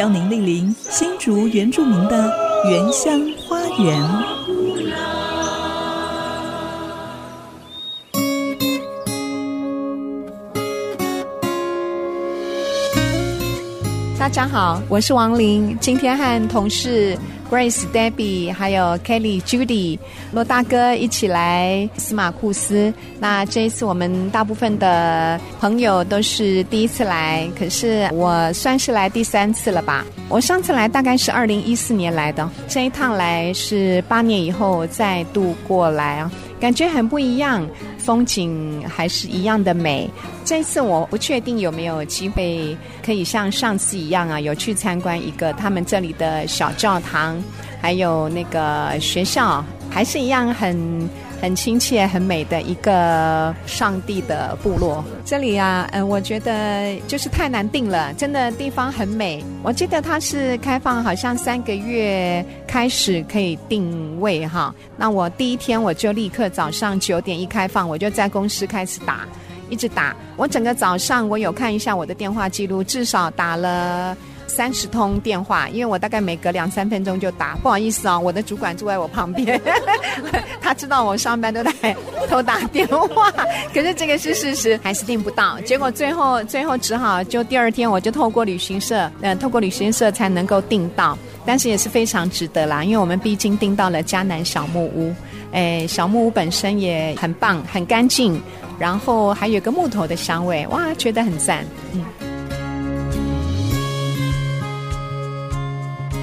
[0.00, 2.32] 邀您莅临新竹原住民的
[2.64, 4.02] 原乡花园。
[14.18, 15.76] 大家好，我是王琳。
[15.82, 17.14] 今天和同事
[17.50, 19.98] Grace、Debbie 还有 Kelly、Judy、
[20.32, 22.94] 罗大哥一起来司马库斯。
[23.18, 30.06] 那这一次我们大部分的朋友都是第一次来，可是我算是来第三次了吧。
[30.28, 36.30] 我上次来大概是二零一四年来的，这一趟来是八年以后再度过来啊。
[36.60, 37.66] 感觉很不一样，
[37.98, 40.08] 风景还是一样的美。
[40.44, 47.42] 这次我不确定有没有机会可以像上次一样啊，有去参观一个他们这里的小教堂，
[47.80, 51.08] 还有那个学校，还是一样很。
[51.40, 55.02] 很亲切、很美的一个上帝的部落。
[55.24, 59.42] 这里啊，嗯，我觉得就是太难定了，真的地方很美。
[59.62, 64.74] 我记得它是开放，好像三个月开始可以定位哈。
[64.96, 69.26] 那我第一天我就立刻早上九点一开放，我就在公司开始打，
[69.70, 70.14] 一直打。
[70.36, 74.16] 我整个早上我有看一下我的电话记录，至少打了。
[74.50, 77.56] 三十通电话，因为我大概每隔两三分钟就打。
[77.62, 79.60] 不好意思啊，我的主管坐在我旁边，
[80.60, 81.96] 他知道我上班都在
[82.28, 83.30] 偷打电话。
[83.72, 85.60] 可是这个是事实，还是订不到。
[85.60, 91.16] 结果最后最后只好就第二天我就透过旅行社，呃，透过旅行社才能够订到。
[91.46, 95.14] 但是也是非常值得啦，因为我们毕竟订到了嘉南小木屋。
[95.52, 98.40] 哎，小木屋本身也很棒，很干净，
[98.78, 102.04] 然后还有个木头的香味，哇，觉得很赞，嗯。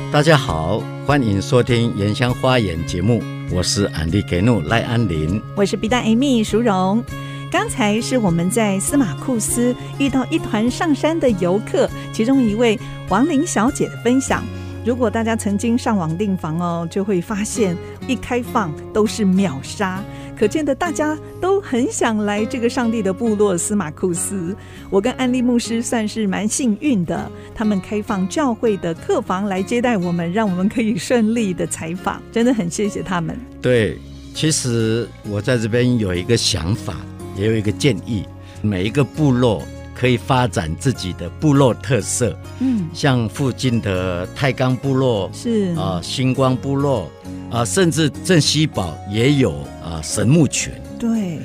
[0.09, 7.03] 大家好，欢迎收听《原乡花园》节目，我是安迪给努赖安林，我是比达艾米淑荣。
[7.51, 12.79] 刚才是我们在司马库斯遇到一团上山的游客，其中一位
[13.09, 14.45] 王玲小姐的分享。
[14.85, 17.75] 如果大家曾经上网订房哦，就会发现
[18.07, 20.01] 一开放都是秒杀，
[20.37, 24.55] 可见的大家都很想来这个上帝的部落司马库斯。
[24.89, 33.35] 我跟安利牧师算是蛮幸运的，他们开放教会的客房来接待我们，让我们可以顺利的采访，真的很谢谢他们。
[33.61, 33.97] 对，
[34.35, 36.97] 其实我在这边有一个想法，
[37.35, 38.23] 也有一个建议，
[38.61, 39.63] 每一个部落。
[39.99, 47.09] 可以发展自己的部落特色，嗯，像附近的太钢部落是啊，星光部落
[47.49, 49.51] 啊，甚至镇西堡也有
[49.83, 51.39] 啊神木群，对，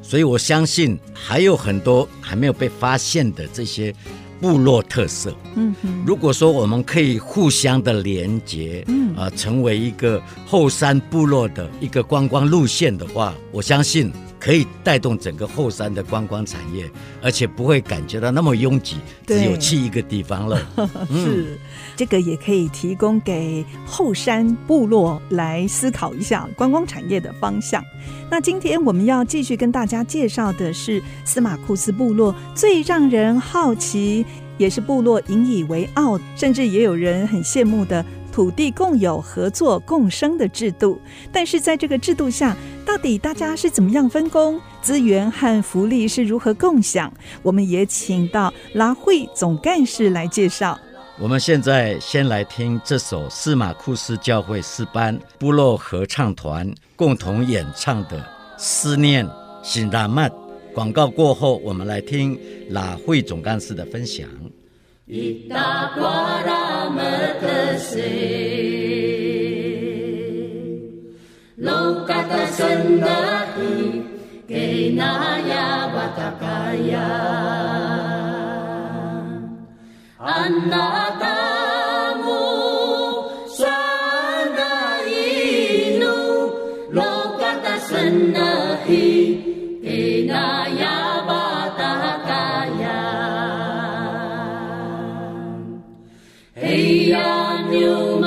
[0.00, 3.94] 所以我相信还有很多还没有被发现的这些
[4.40, 9.08] 部落特色，嗯哼，如果说我们可以互相的连接，嗯。
[9.16, 14.12] 啊，成为一个后山部落的一个观光路线的话，我相信。
[14.40, 16.90] 可以带动整个后山的观光产业，
[17.22, 20.60] 而且不会感觉到那么拥挤，只有去一个地方了。
[21.10, 21.58] 嗯、是，
[21.96, 27.82] 这个也可以提供给后山部落来思考一下观光产业的方向。
[28.30, 34.24] 那今天我们要继续跟大家介绍的是司马库斯部落最让人好奇，
[34.56, 38.04] 也是部落引以为傲，甚至也有人很羡慕的。
[38.38, 41.00] 土地共有、合作共生的制度，
[41.32, 42.56] 但是在这个制度下，
[42.86, 47.12] 到底大家是怎么样分工，资源和福利是如何共享？
[47.42, 50.78] 我们也请到拉会总干事来介绍。
[51.18, 58.20] 我们现在先来听这首司马库斯教会诗班部落合唱团共同演唱的
[58.56, 59.28] 《思念
[59.64, 60.30] 辛拉曼》。
[60.72, 62.38] 广告过后，我们来听
[62.70, 64.28] 拉会总干事的分享。
[65.10, 68.48] 伊达瓜拉麦特西，
[97.72, 98.17] you.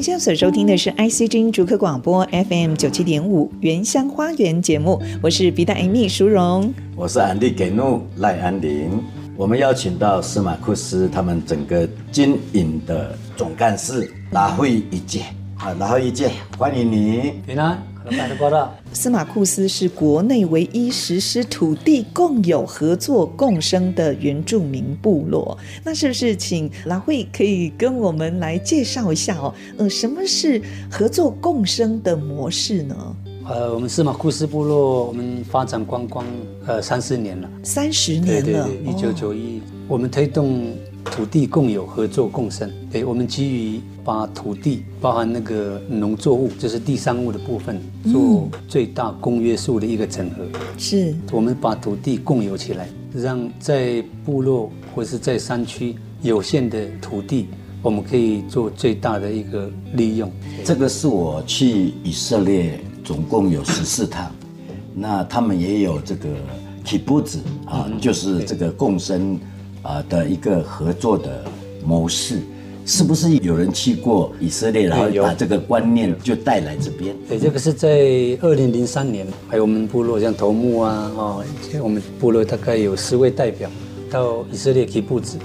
[0.00, 8.88] 您现在所收听的是 IC 之音竹科广播 FM 九七点五原乡花园节目，我是比达 Amy 淑荣，我是安迪给怒赖安林。
[9.36, 15.20] 我们邀请到司马库斯他们整个经营的总干事拿会一介
[15.58, 17.89] 啊，拉辉一介，欢迎你，平安。
[18.38, 25.56] 报道，司马库斯是国内唯一实施土地共有、合作共生的原住民部落。
[25.84, 29.54] 那是不是请拉慧可以跟我们来介绍一下哦？
[29.78, 30.60] 呃，什么是
[30.90, 33.16] 合作共生的模式呢？
[33.48, 36.24] 呃，我们司马库斯部落，我们发展观光
[36.66, 40.74] 呃三十年了，三十年了，对对，一九九一，我们推动。
[41.04, 42.70] 土地共有、合作共生。
[42.90, 47.80] 对，我们基于把土地包含那个农作物，就是地上物的部分，
[48.10, 50.44] 做最大公约数的一个整合。
[50.78, 57.46] 是，我们把土地共有起来，让在部落或是在山区有限的土地，
[57.82, 60.30] 我们可以做最大的一个利用。
[60.64, 64.30] 这个是我去以色列，总共有十四趟，
[64.94, 66.28] 那他们也有这个
[66.84, 69.38] kibbutz 啊，就是这个共生。
[69.82, 71.44] 啊的一个合作的
[71.84, 72.38] 模式，
[72.84, 77.14] 是不是有人去过以色列，然后把这个观念就带来这边？
[77.28, 77.88] 对，这个是在
[78.40, 81.44] 二零零三年，还有我们部落像头目啊，哦，
[81.82, 83.70] 我们部落大概有十位代表
[84.10, 85.38] 到以色列吉布兹，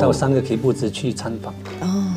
[0.00, 1.54] 到三个吉布兹去参访。
[1.80, 2.07] 哦。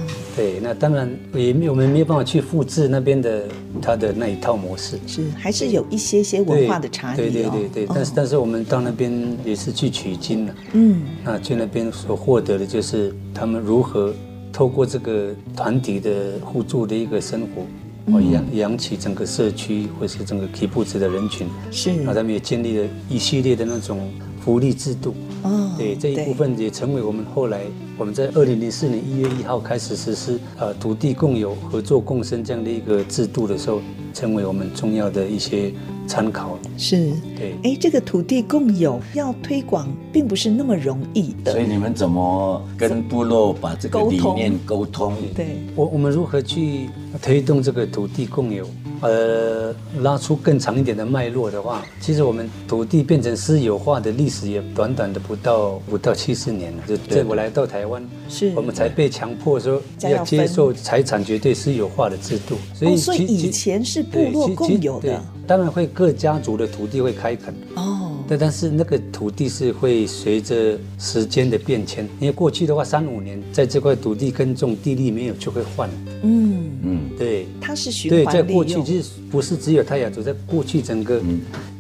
[0.62, 3.44] 对，那当然也我们没有办法去复制那边的
[3.82, 7.18] 他的那一套模式，是还是有一些些文化的差异。
[7.18, 9.12] 对对对对，但是但是我们到那边
[9.44, 14.14] 也是去取经了，嗯，那去那边所获得的就是他们如何
[14.54, 24.10] 透过这个团体的互助的一个生活，哦，养养起整个社区或是整个基布兹的人群，是，那他们也建立了一系列的那种。
[24.44, 25.14] 福利制度，
[25.44, 27.62] 哦，对，这一部分也成为我们后来
[27.98, 33.82] 我们在二零零四年一月一号开始实施呃土地共有、合作共生这样的一个制度的时候，
[34.14, 35.72] 成为我们重要的一些
[36.08, 36.58] 参考。
[36.78, 41.52] 是，对，哎，这个土地共有要推广，并不是那么容易的。
[41.52, 45.14] 所以你们怎么跟部落把这个理念沟通？
[45.36, 46.90] 对，我我们如何去
[47.22, 48.68] 推动这个土地共有？
[49.02, 56.84] 呃，拉出更长一点的脉络的话，其实我们土地变成私有化的历史也短短的不到五到七十年了。
[56.88, 62.56] 就在我来到台湾，是我们才被强迫说要接受财产绝对私有化的制度。
[62.74, 67.54] 所以，所以以前是部落共有的，当然会各家族的土地会开垦。
[67.76, 67.98] 哦。
[68.28, 75.90] 对，但是那个土地是会随着时间的变迁，因为过去的话三五年在这块土地耕种，地力没有就会换。
[76.22, 78.32] 嗯嗯，对，它是循环利用。
[78.32, 81.22] 对，在过去其实不是只有泰雅族，在过去整个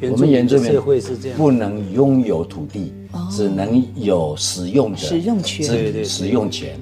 [0.01, 2.91] 原住民的社会是这样，不能拥有土地，
[3.31, 6.79] 只能有使用的使用权，对对，使用权。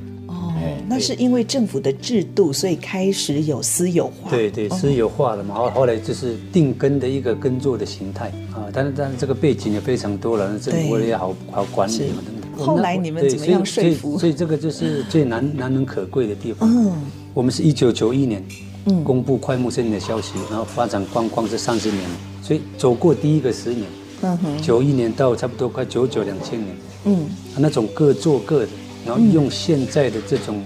[0.88, 4.32] 那是因为政府的制度，所以开始有私有化。
[4.32, 8.66] 对对，私有化了嘛，然后后来就是定根的一个耕作的形态啊。
[8.74, 12.66] 但是但是这个背景也非常多了，政府也好好管理嘛等等。
[12.66, 14.18] 后来你们怎么样说服？
[14.18, 16.68] 所以这个就是最难 难能可贵的地方。
[16.68, 16.92] 嗯，
[17.36, 18.44] 我们是一九九一年
[18.86, 22.04] 嗯公布快木森林的消息，然后发展观光这三十年，
[22.42, 23.86] 所以走过第一个十年，
[24.62, 27.26] 九一年到差不多快九九两千年，嗯，
[27.58, 28.70] 那种各做各的，
[29.06, 30.62] 然后用现在的这种。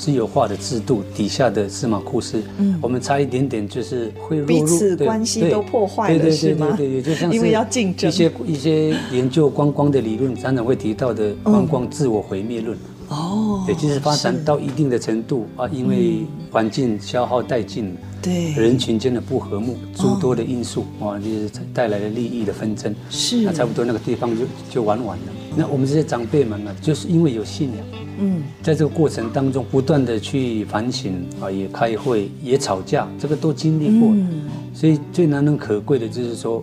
[0.00, 6.72] 私有化的制度底下的司马库斯，嗯，我们差一点点就是会彼此关系都破坏了，是吗？
[6.76, 12.78] 对对对，就像因为要竞争一些一些研究观光的理论，常常会提到的观光自我毁灭论。
[13.08, 22.94] 哦，对，就是发展到一定的程度啊，因为环境消耗殆尽，对，人群间的不和睦，诸多的因素啊，就是带来了利益的纷争。
[23.08, 25.24] 是，那差不多那个地方就就玩完了。
[25.56, 27.78] 那我们这些长辈们呢，就是因为有信仰。
[28.20, 34.08] 嗯，在这个过程当中，不断的去反省啊，也开会，也吵架，这个都经历过。
[34.10, 34.42] 嗯，
[34.74, 36.62] 所以最难能可贵的就是说，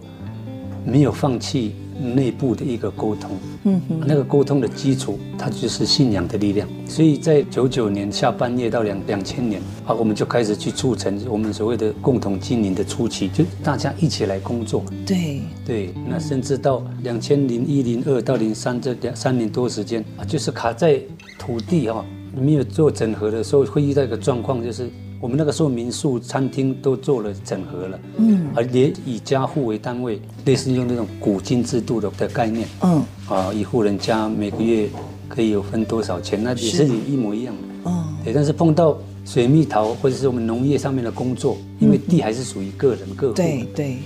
[0.86, 3.32] 没有放弃内部的一个沟通。
[3.64, 6.68] 嗯哼，那个沟通的基础，它就是信仰的力量。
[6.88, 14.84] 所以在九九年下半夜到两两千年啊，我们就开始去促成我们所谓的共同经营的初期，就大家一起来工作。
[15.06, 21.02] 对对，那甚至到两千零一零二到零三这两三年多时间啊，就是卡在。
[21.38, 22.04] 土地哈，
[22.36, 34.88] 没有做整合的时候，会遇到一个状况，就是我们那个时候民宿、餐厅都做了整合了，嗯，而且以家户为单位，类似用那种古今制度的的概念，嗯，啊，一户人家每个月
[35.28, 38.34] 可以有分多少钱，那也是一模一样的，嗯，对。
[38.34, 43.98] 但是碰到水蜜桃或者是我们农业上面的工作，因为地还是属于个人个户，对对。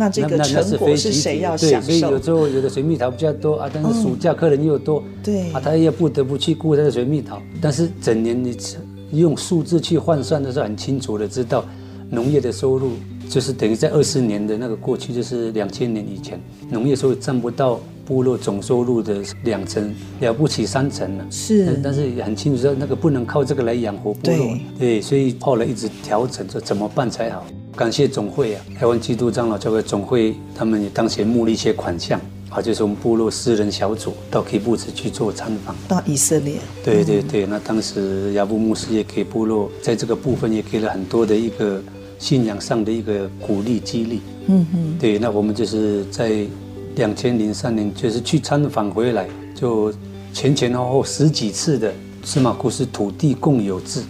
[0.00, 1.88] 那这个成果是谁要享受？
[1.88, 5.50] 对，所以有时候有的水蜜桃比较多啊，但是暑假客人又多，对。
[5.50, 7.42] 啊，他又不得不去顾他的水蜜桃。
[7.60, 8.54] 但是整年你
[9.12, 11.64] 用数字去换算的时候，很清楚的知道
[12.10, 12.92] 农业的收入
[13.28, 21.26] 就是等于在二十年的那个过去，就是两千年以前，农业收入占不到部落总收入的两成，了不起三成了。
[21.30, 24.36] 是，但是也很清楚说那个不能靠这个来养活部落。
[24.36, 27.44] 对，对，所以后来一直调整，说怎么办才好。
[27.76, 32.18] 感谢总会啊，台湾基督长老教会总会，他们也当前募了一些款项。
[32.50, 36.54] 啊，就是我们部落私人小组到基布兹去做参访，到以色列。
[36.82, 41.82] 对对对，那当时亚布牧师也给部落在这个部分也给了很多的一个
[42.18, 44.20] 信仰上的一个鼓励激励。
[44.46, 46.46] 嗯哼，对，那我们就是在
[46.96, 49.92] 两千零三年就是去参访回来，就
[50.32, 51.92] 前前后后十几次的
[52.24, 54.02] 司马库斯土地共有制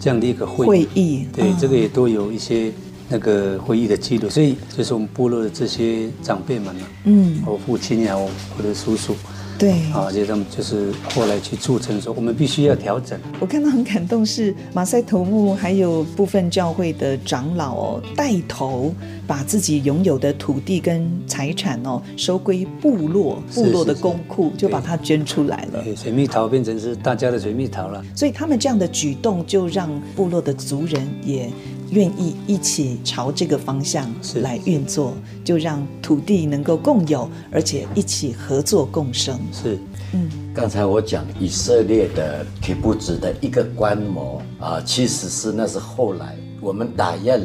[0.00, 0.68] 这样的一个会议。
[0.68, 2.72] 会议，对，这个也都有一些。
[3.08, 9.14] 那个会议的记录，所以就是我们部落的这些长辈们呢，嗯，我父亲呀，我的叔叔，
[9.58, 13.18] 对，啊，这些他们就是后来去促成说，我们必须要调整。
[13.40, 18.94] 我看到很感动，是马赛头目还有部分教会的长老哦，带头
[19.26, 25.82] 把自己拥有的土地跟财产哦收归部落，部落的公库，就把它捐出来了。
[25.96, 28.04] 水蜜桃变成是大家的水蜜桃了。
[28.14, 31.50] 所以他们这样的举动，就让部落的族人也。
[31.90, 34.10] 愿意一起朝这个方向
[34.42, 35.14] 来运作，
[35.44, 39.38] 就让土地能够共有，而且一起合作共生。
[39.52, 39.78] 是，
[40.12, 47.40] 嗯，刚才我讲以色列的铁布子的一个观摩啊，其实是那是后来我们打雁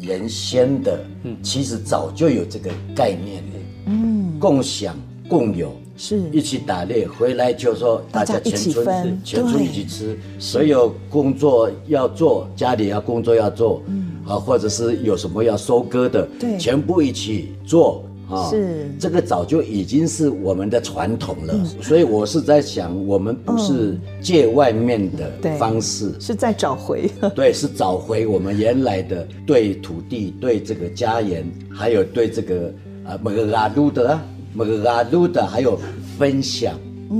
[0.00, 3.42] 原先的，嗯，其实早就有这个概念，
[3.86, 4.96] 嗯，共享
[5.28, 5.72] 共有。
[5.98, 6.18] 是。
[6.32, 14.06] 一起打猎回来就说大家全村全村一起吃，所有工作要做，家里要工作要做，嗯。
[14.26, 18.50] 啊，或者是有什么要收割的，对，全部一起做啊。
[18.50, 18.86] 是。
[19.00, 32.70] 这个早就已经是我们的传统了，所以我是在想，我们不是借外面的方式，是在找回， 对，是找回我们原来的对土地、对这个家园，还有对这个
[33.06, 34.14] 啊某个拉鲁的。
[34.14, 35.78] 某个拉鲁的，还有
[36.18, 36.74] 分享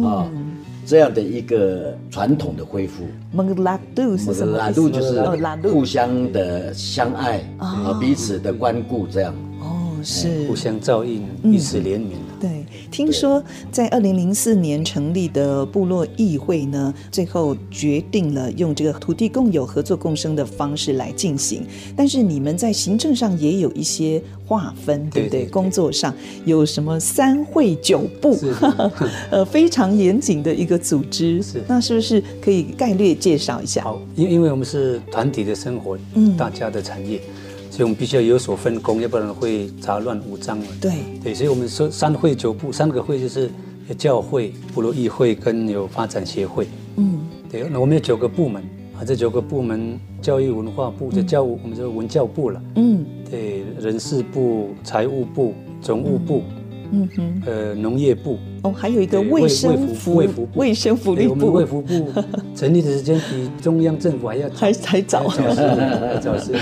[0.05, 0.27] 啊、
[0.85, 3.05] 这样的一个传统的恢复。
[3.33, 4.57] 某个拉鲁是什么？
[4.57, 5.23] 拉鲁就是
[5.69, 9.35] 互相的相爱啊，彼此的关顾这样。
[9.61, 12.13] 哦，是互相照应，彼此怜悯。
[12.41, 21.67] 对，听说在二零零四年成立的部落议会呢，最后决定了用这个土地共有、合作共生的方式来进行。
[21.97, 26.15] 但是你们在行政上也有一些划分，对不对，工作上
[26.45, 28.39] 有什么三会九部，
[29.31, 31.43] 呃，非常严谨的一个组织。
[31.43, 33.83] 是，那是不是可以概略介绍一下？
[33.83, 37.21] 好，因因为我们是团体的生活，嗯，大家的产业。
[37.79, 40.67] 所以我们必须要有所分工，要不然会杂乱无章了。
[40.81, 43.49] 对对，所以我们说三会九部，三个会就是
[43.97, 46.67] 教会、部落议会跟有发展协会。
[46.97, 48.61] 嗯，对，那我们有九个部门
[48.99, 52.61] 啊，这九个部门，教育文化部就教务，嗯、我们就文教部了。
[52.75, 56.43] 嗯，对，人事部、财务部、总务部。
[56.91, 61.31] 嗯嗯哼，呃，农业部哦，还有一个卫生福卫福卫生福利部。
[61.31, 62.07] 我们卫福部
[62.55, 66.53] 成立的时间比中央政府还要还还早，早是早是，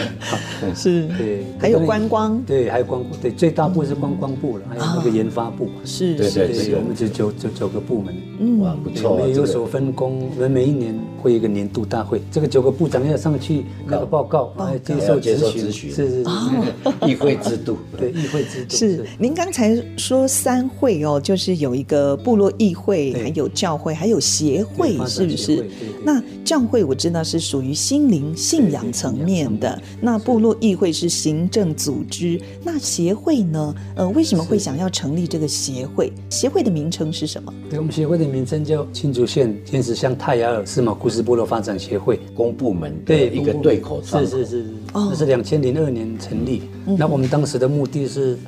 [0.75, 16.31] 是，对，还有观光，对，还有观光，对，最大部是观光部了，还有那个研发部，是，对对对，我们就九九九个部门，嗯，哇，不错，我们有所分工，我们每一年会有一个年度大会，这个九个部长要上去那个报告，来接受接受咨询，是是是，
[17.11, 19.05] 议会制度，对，议会制度是。
[19.19, 19.77] 您刚才。
[19.97, 25.65] 说三会哦，就是有一个部落议会，还有教会，还有协会，是不是？
[26.05, 33.75] 那教会我知道是属于心灵信仰层面的，那部落议会是行政组织，那协会呢？
[33.97, 36.13] 呃，为什么会想要成立这个协会？
[36.31, 37.53] 协会的名称是什么？
[37.71, 46.63] 对，我们协会的名称叫新竹县天使乡泰雅尔司马库斯部落发展协会，公部门对一个对口是是是是，那是两千零二年成立。
[46.85, 48.39] 那我们当时的目的是。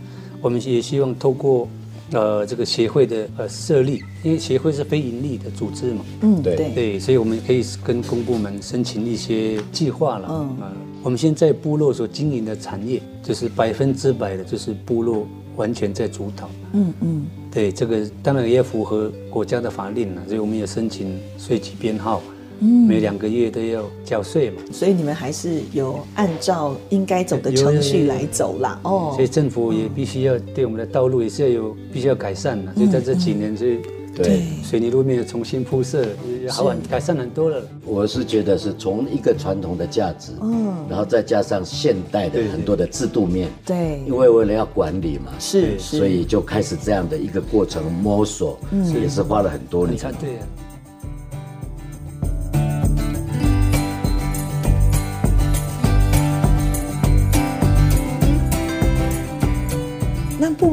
[0.40, 1.68] 我们也希望透过，
[2.12, 10.28] 呃，这个协会的呃设立，因为协会是非盈利的组织嘛，嗯，对对，所以我们可以跟公部门申请一些计划了。
[10.30, 10.72] 嗯，呃，
[11.02, 16.48] 我们现在部落所经营的产业，就是百分之百的，就是部落完全在主导。
[16.72, 22.22] 嗯嗯，对，这个当然也符合国家的法令了，所以我们也申请税籍编号。
[22.60, 28.80] 每两个月都要缴税嘛，所以你们还是有按照应该走的程序来走啦。
[28.82, 32.74] 哦，所以政府也必须要对我们的道路也是要有必须要改善的。
[32.74, 33.78] 所以在这几年，所以
[34.16, 36.04] 对水泥路面重新铺设，
[36.48, 37.62] 好很改善很多了。
[37.84, 49.96] 我是觉得是从一个传统的价值，嗯，然后再加上现代的很多的制度面，对，因为为了要管理嘛，是，所以就开始这样的一个过程摸索，嗯也是花了很多年。
[50.20, 50.38] 对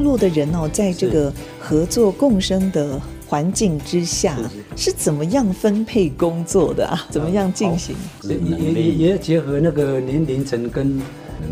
[0.05, 4.37] 部落的人哦，在这个合作共生的环境之下，
[4.77, 7.07] 是怎么样分配工作的啊？
[7.09, 7.95] 怎么样进行？
[8.21, 11.01] 也也也要结合那个年龄层跟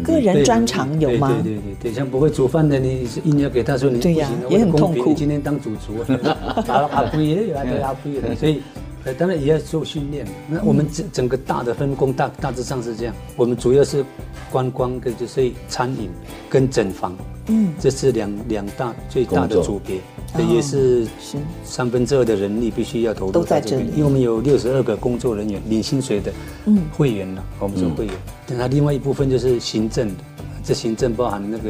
[0.03, 1.35] 个人专长有吗？
[1.43, 5.09] 对对对对，像不会煮饭的，你硬要给他说你不行，也很痛苦。
[5.09, 6.05] 你今天当主厨，
[6.67, 8.61] 阿阿贵也有，阿贵的，所以。
[9.05, 10.25] 呃，当然也要做训练。
[10.47, 13.15] 那我们整整个大的分工大大致上是这样。
[13.35, 14.05] 我们主要是
[14.51, 16.09] 观光跟就是餐饮
[16.49, 17.15] 跟整房，
[17.47, 19.99] 嗯，这是两两大最大的组别，
[20.33, 21.05] 这也是
[21.63, 23.87] 三分之二的人力必须要投入都在这里。
[23.91, 26.31] 因为我们有六十二个工作人员领薪水的，
[26.65, 28.15] 嗯，会员呢，我们是会员。
[28.47, 30.23] 那另外一部分就是行政的，
[30.63, 31.69] 这行政包含那个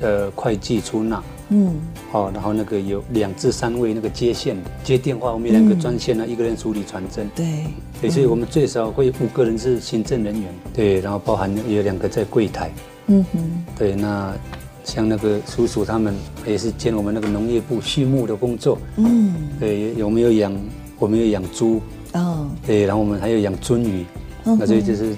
[0.00, 1.22] 呃会计出纳。
[1.54, 1.74] 嗯，
[2.10, 7.28] 好，然后那个有两至三位那个接线的接电话，我们有两个专线呢，一个人处理传真。
[7.36, 7.66] 对，
[8.00, 10.50] 对，所以我们最少会五个人是行政人员。
[10.72, 12.70] 对，然后包含有两个在柜台。
[13.08, 13.64] 嗯哼。
[13.78, 14.34] 对，那
[14.82, 16.14] 像那个叔叔他们
[16.46, 18.78] 也是兼我们那个农业部畜牧的工作。
[18.96, 19.34] 嗯。
[19.60, 20.56] 对，有没有养？
[20.98, 21.82] 我们有养猪。
[22.14, 22.48] 哦。
[22.66, 24.06] 对，然后我们还有养鳟鱼。
[24.42, 25.14] 那所以就是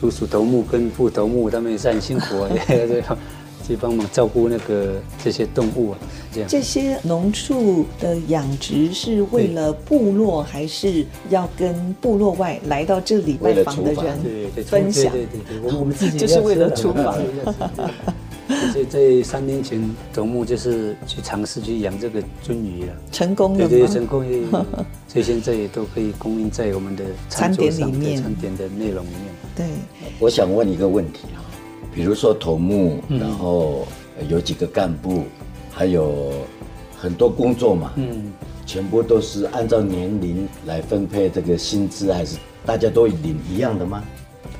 [0.00, 2.48] 叔叔头目跟副头目他们也是很辛苦啊。
[2.66, 3.02] 对。
[3.70, 5.98] 去帮忙照顾那个这些动物啊，
[6.32, 6.48] 这样。
[6.50, 14.18] 这些农畜的养殖是为了部落，还是要跟部落外来到这里拜访的人
[14.66, 15.12] 分享？
[15.12, 17.16] 对对对，我们我们自己就是为了厨房。
[18.72, 19.80] 所以在三年前，
[20.12, 23.68] 头目就是去尝试去养这个鳟鱼了，成功了。
[23.68, 24.24] 对对，成功。
[25.06, 29.32] 所以现在也都可以供应在我们的餐点里面，餐点的内容里面。
[29.54, 29.66] 对，
[30.18, 31.38] 我想问一个问题啊。
[31.94, 33.86] 比如说头目，然后
[34.28, 35.24] 有几个干部，
[35.70, 36.32] 还有
[36.96, 38.32] 很多工作嘛，嗯，
[38.64, 44.02] 全部都是按照年龄来分配这个薪资，还是大家都领一样的吗？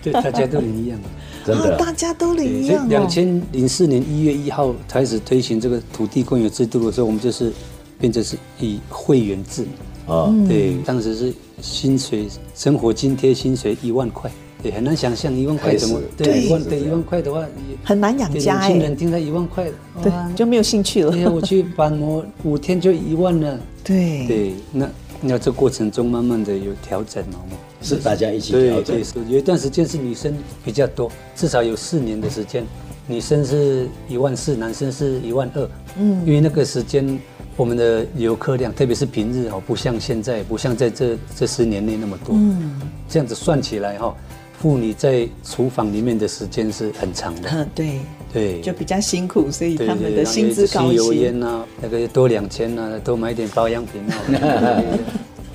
[0.02, 1.08] 对， 大家都领一样的，
[1.44, 2.88] 真的，大家都领一样。
[2.88, 7.52] 两千零四年一月一号开始推行这个土地共有制度的时候，我们就是
[7.98, 9.66] 变成是以会员制。
[10.06, 14.28] 啊，对，当时是薪水生活津贴薪水一万块。
[14.62, 17.44] 也很难想象一万块怎么对一万对一万块的话
[17.82, 18.68] 很难养家哎。
[18.68, 19.66] 年轻人听到一万块，
[20.02, 21.10] 对就没有兴趣了。
[21.10, 23.58] 对，我去板模五天就一万了。
[23.82, 24.88] 对对，那
[25.22, 27.38] 那这过程中慢慢的有调整嘛？
[27.82, 29.02] 是大家一起调整。
[29.28, 32.62] 有一段时间是女生比较多，至少有四年的时间，
[33.06, 35.70] 女生是一万四，男生是一万二。
[35.96, 37.18] 嗯，因为那个时间
[37.56, 42.34] 我们的游客量，特别是平日哦，不像现在，不像在这这十年内那么多。
[42.36, 44.14] 嗯，这样子算起来哈。
[44.60, 47.98] 妇女在厨房里面的时间是很长的， 嗯，对
[48.30, 50.90] 对，就比较辛苦，所以他们的薪资高。
[50.90, 54.02] 吸油烟呐，那个多两千呐，多买点保养品
[54.36, 54.82] 啊。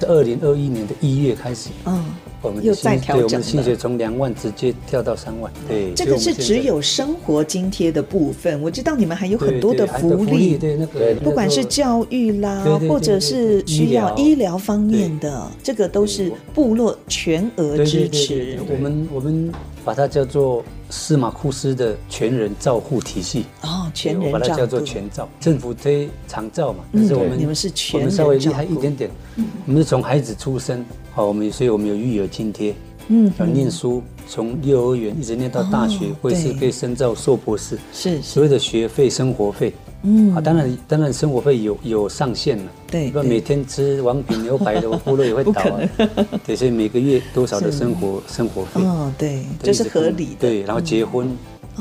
[0.01, 2.03] 二零二一年的一月开始，嗯。
[2.45, 5.51] 我们又再调整，对，我们薪水从两万直接跳到三万。
[5.67, 8.61] 对，这个是只有生活津贴的部分。
[8.61, 18.59] 我知道你们还有很多的福利，对那个，不管是教育啦，或者是需要医疗方面的，这个都是部落全额支持。
[18.69, 19.51] 我们我们
[19.85, 23.45] 把它叫做司马库斯的全人照护体系。
[23.61, 25.29] 哦，全人照，把它叫做全照。
[25.39, 29.09] 政府推长照嘛，但是我们你们是全我们稍微厉害一点点。
[29.67, 30.83] 我们是从孩子出生。
[31.13, 32.75] 好，我们所以我们有育儿津贴，
[33.07, 39.71] 嗯，要念书，从幼儿园一直念到大学，或者是可以深造硕博士，是所有的学费、生活费，
[40.05, 45.79] 嗯，啊，当然当然生活费有有上限了，对，不然每天吃王品牛排的，部落也会倒啊，
[46.45, 51.29] 对，所以每个月多少的生活生活费，哦，对，这是合理的，对，然后结婚，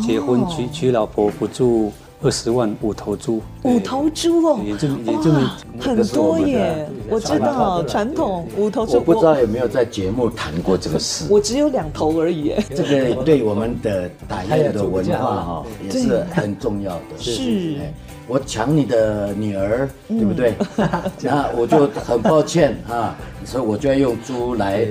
[0.06, 1.92] 结婚娶娶老婆补助。
[2.22, 5.30] 二十万五头猪，五头猪哦，也就也就
[5.78, 6.88] 很多耶。
[7.10, 11.26] 我知道传统五头猪，我不知道有没有在节目谈过这个事。
[11.28, 12.54] 我只有两头而已。
[12.74, 17.18] 这个对我们的打猎的文化哈也是很重要的。
[17.18, 17.74] 是，
[18.26, 20.54] 我抢你的女儿，对不对？
[21.22, 24.86] 那我就很抱歉 啊，所以我就要用猪来。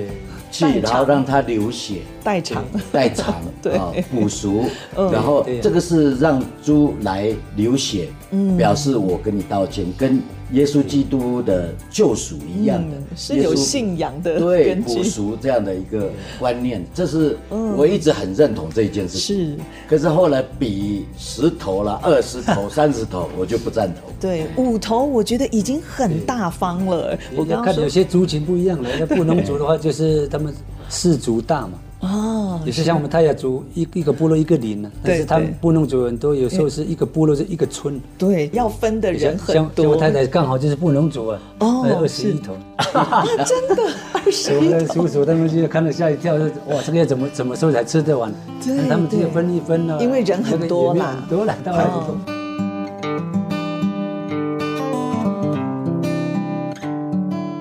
[0.50, 3.72] 去，然后让它流血，代偿，代偿， 对。
[3.72, 4.64] 啊，补赎，
[5.10, 19.36] 然后这个是让猪来流血，嗯，表示我跟你道歉，跟耶稣基督的救赎一样的，是有信仰的，对，古俗这样的一个观念，这是我一直很认同这一件事情。
[19.36, 19.56] 是，
[19.88, 24.12] 可是后来比十头了，二十头、三十头， 我就不赞同。
[24.20, 27.18] 对，五头我觉得已经很大方了。
[27.36, 30.54] 我刚看有些族群不一样了，那布农族的话就是他们
[30.88, 31.72] 氏族大嘛。
[32.04, 39.84] 哦，也是像我们泰雅族一一个部落一个林呢，但是他们布农族很多有时候是一个部落是一个村，对，要分的人很多。
[39.84, 42.54] 像我太太刚好就是布农族啊，哦，二十一头，
[43.44, 44.94] 真的二十一头。
[44.94, 48.32] 叔叔他们就看了吓一跳，说哇，这个要怎么怎么时候才吃得完？
[48.88, 52.43] 他们这个分一分呢，因为人很多嘛，多了，到二十头。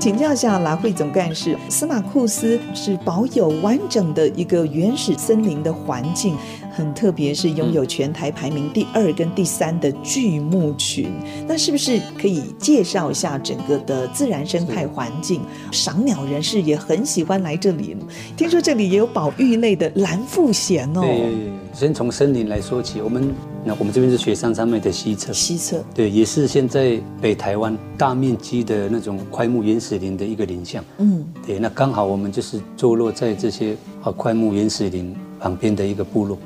[0.03, 6.35] 请教一下拉，会总干事，司马库斯是保有完整的一个原始森林的环境，
[6.73, 11.11] 很特别，是拥有全台排名第二跟第三的巨木群。
[11.47, 15.41] 那是不是可以介绍一下整个的自然生态环境？
[15.71, 17.95] 赏鸟人士也很喜欢来这里。
[18.35, 21.01] 听说这里也有保育类的蓝腹鹇哦。
[21.01, 23.33] 对，先从森林来说起，我们。
[23.65, 30.83] 那我们这边是雪山上面的西侧，西侧对，也是现在北台湾大面积的那种桧木原始林的一个林相。
[30.97, 36.39] 嗯，对，那刚好我们就是坐落在这些啊桧木原始林旁边的一个部落。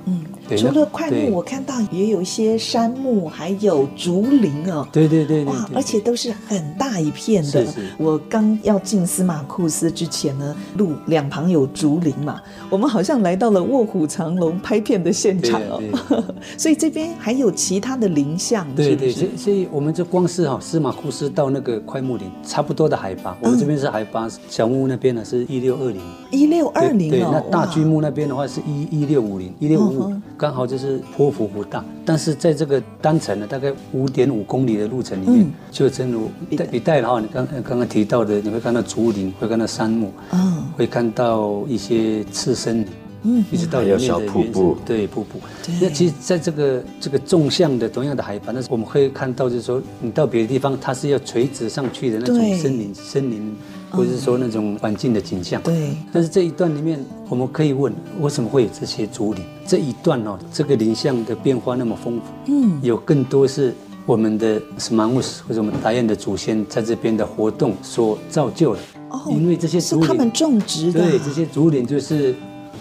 [0.55, 4.87] 除了快木，我看到也有一些杉木，还有竹林哦。
[4.91, 7.49] 对对对，对，哇，而且都是很大一片的。
[7.49, 7.87] 是是。
[7.97, 15.81] 我刚要进司马库斯之前呢，路两旁有竹林嘛，我们好像来到了卧虎藏龙拍片的现场哦。
[16.57, 18.65] 所以这边还有其他的林相。
[18.75, 26.01] 对对，所以所以我们就光是哈司马库斯到那个快木林差不多的海拔，我们这边是海拔，小木屋那边呢是一六二零。
[26.31, 27.09] 一六二零。
[27.09, 30.13] 对，那大巨木那边的话是一一六五零，一六五五。
[30.37, 36.29] 刚好就是波幅不大，但是在这个单程呢，大概五点五公里的路程里面，嗯、就正如
[36.69, 42.87] 比带的话，你刚刚刚提到的，你会看到竹林，会看到杉木，嗯，会看到一些次生林，
[43.23, 45.39] 嗯，一直到里面的小瀑布，对瀑布。
[45.81, 53.55] 那其实在这个这个纵向的同样的海拔，但是我们会看到，就是说你到别的地方，它是要垂直上去的那种森林，森林。
[53.89, 55.95] 或者是说那种环境的景象，对。
[56.11, 59.43] 但是这一段里面，我们可以问，为什么会有这些竹林？
[59.65, 63.73] 这一段哦，这个林相的变化那么丰富，嗯，有更多是
[64.05, 68.79] 我们的 Semanggus 或者我们达彦的祖先在这边的活动所造就的。
[69.09, 72.35] 哦，因为这些竹林是他们种植的，对，这些竹林就是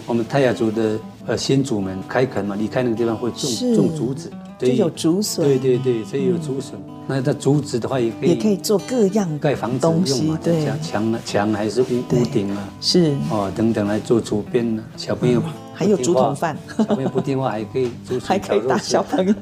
[0.05, 6.79] 我们泰雅族的呃先祖们开垦嘛，离开那个地方会种种竹子，对，有竹笋，对对对，所以有竹笋。
[7.09, 14.83] 那它竹子的话，也可以也可以做各样盖房子用嘛，对，墙墙还是屋屋顶啊，是哦等等来做竹编呢。
[14.97, 15.41] 小朋友
[15.73, 19.33] 还有竹筒饭，小朋友不听话还可以竹 还可以打小朋友。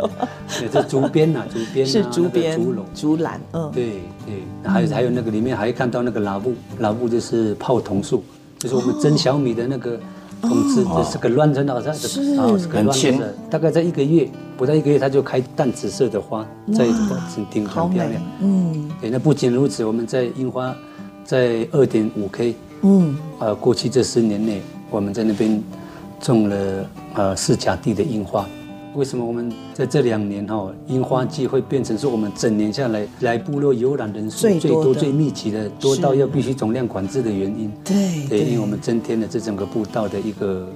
[0.59, 8.23] 对，这竹编呐，竹编是竹编竹笼竹篮，嗯，对对，还有还有那个里面还看到那个老布，老布就是泡桐树，
[8.59, 9.99] 就是我们蒸小米的那个。
[10.41, 12.07] 通知这是个乱成好像是。
[12.07, 13.19] 是个乱针，
[13.49, 16.85] 大概在一个月不到一个月，它就开淡紫色的花，在
[17.33, 18.21] 顶顶很漂亮。
[18.41, 20.75] 嗯，对，那不仅如此，我们在樱花
[21.23, 25.61] 在二点五 K，嗯，呃，过去这十年内，我们在那边
[26.19, 28.45] 种了呃四甲地的樱花。
[28.95, 37.71] 为什么我们在这两年哈樱花季会变成是我们整年下来来部落游览人数最多最密集的多到要必须总量管制的原因？
[37.83, 40.67] 对对，因为我们增添了这整个步道的一个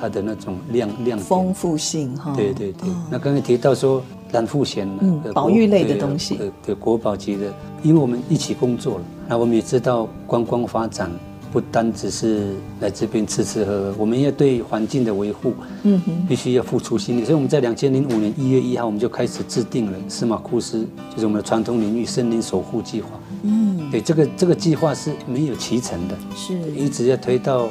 [0.00, 2.32] 它的那种量量丰富性哈。
[2.34, 4.02] 对对对，那刚才提到说
[4.32, 7.52] 蓝腹鷴嗯，保育类的东西，对国宝级的，
[7.82, 11.10] 因为我们一起工作了，那我们也知道观光发展。
[11.50, 17.24] 不单只是来这边吃吃喝喝，我们要对环境的维护，嗯哼，必须要付出心力。
[17.24, 23.08] 所以我们在两千零五年一月一号，我们就开始制定了司马库斯，就是我们的传统领域森林守护计划。
[23.42, 27.68] 嗯，对，这个这个计划是没有期成的，是一直要推到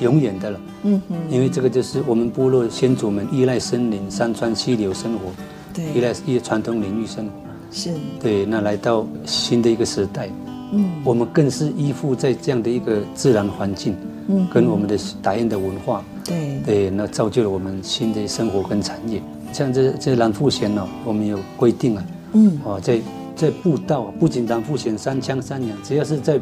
[0.00, 0.60] 永远的了。
[0.82, 5.30] 嗯哼，因为这个就是我们部落先祖们依赖森林、山川、溪流生活，
[5.72, 7.32] 对，依赖一些传统领域生活，
[7.70, 7.90] 是
[8.20, 8.44] 对。
[8.44, 10.28] 那来到新的一个时代。
[10.72, 13.96] 嗯，我们更是依附在这样的一个自然环境，
[14.28, 19.20] 嗯，跟我们的打印的文化，对对，那造就了我们新的生活跟产业。
[19.52, 22.04] 像这这蓝富贤呢，我们有规定啊，
[22.34, 23.00] 嗯，哦，在
[23.34, 26.38] 在步道，不仅蓝富贤、三枪、三羊，只要是在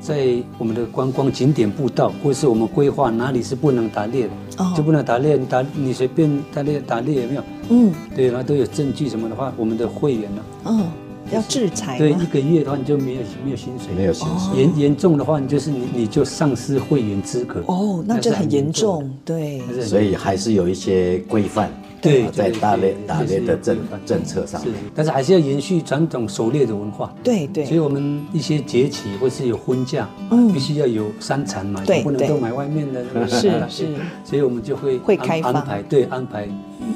[0.00, 7.42] 在我们的观光景点步道，或是我们规划哪里是不能打猎的，哦，就不能打猎，你打你随便打猎打猎有没有？
[7.70, 10.84] 嗯，对，然后都有证据什么的话，我们的会员呢，嗯。
[11.32, 14.62] 要制裁，对，一个月的话你就没有没有薪水，没有薪水。
[14.62, 17.62] 严严重的话，你就是你你就丧失会员资格。
[17.66, 19.62] 哦，那这很严重，对。
[19.82, 21.70] 所以还是有一些规范，
[22.02, 27.14] 对，在打猎打猎的政政策上面，但是还是要延续传统狩猎的文化。
[27.22, 27.64] 对对。
[27.64, 33.04] 所以我们一些节气或是有婚嫁，嗯，必须要有山产嘛，对，不能够买外面的。
[33.28, 33.86] 是 是。
[34.24, 36.48] 所以我们就会会开安排，对安排。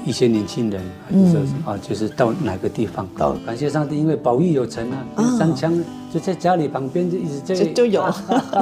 [0.05, 3.09] 一些年轻人，嗯啊，就是到哪个地方？
[3.17, 5.07] 到感谢上帝，因为保育有成啊。
[5.39, 5.73] 山枪
[6.13, 8.03] 就在家里旁边，就一直在就有，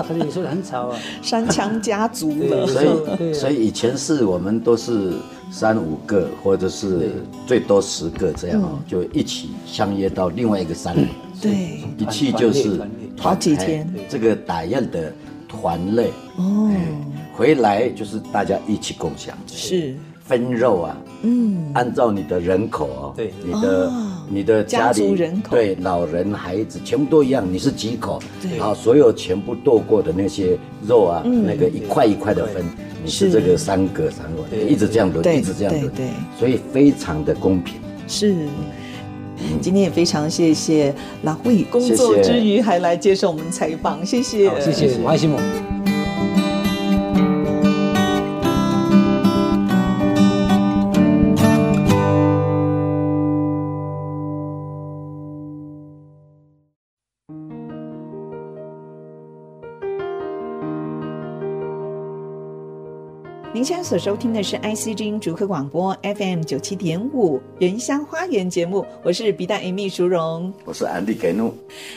[0.07, 0.99] 可能有时候很吵啊。
[1.23, 5.13] 山羌家族了，所以所以以前是我们都是
[5.55, 7.13] 三五个，或者是
[7.47, 11.07] 最多十个这样哦，就一起相约到另外一个山里。
[11.41, 12.81] 对，一去就是
[13.17, 13.89] 好几天。
[14.09, 15.13] 这个达彦的
[15.47, 16.09] 团类。
[16.39, 16.89] 哦、哎，
[17.33, 19.95] 回来就是大家一起共享，是。
[20.25, 25.51] 分肉啊，嗯，按照你的人口哦，对，你的、哦、你的家里家族人口。
[25.51, 32.65] 对老人孩子全部都一样，你是几口，对，然后所有全部剁过的那些肉啊，嗯、那个一块一块的分，
[33.05, 37.75] 你是这个三个三个，一直这样轮，一直这样轮，对，对，所以非常的公平，
[38.09, 38.35] 是。
[39.61, 45.39] 今天也非常谢谢拉慧，工作之余还来接受我们采访，谢谢，谢谢王爱心母。
[63.65, 71.51] 您现在所收听的是 IC 之音竹科广播 FM 九七点五原乡花园节目，我是比大 Amy 淑荣，我是安利给怒，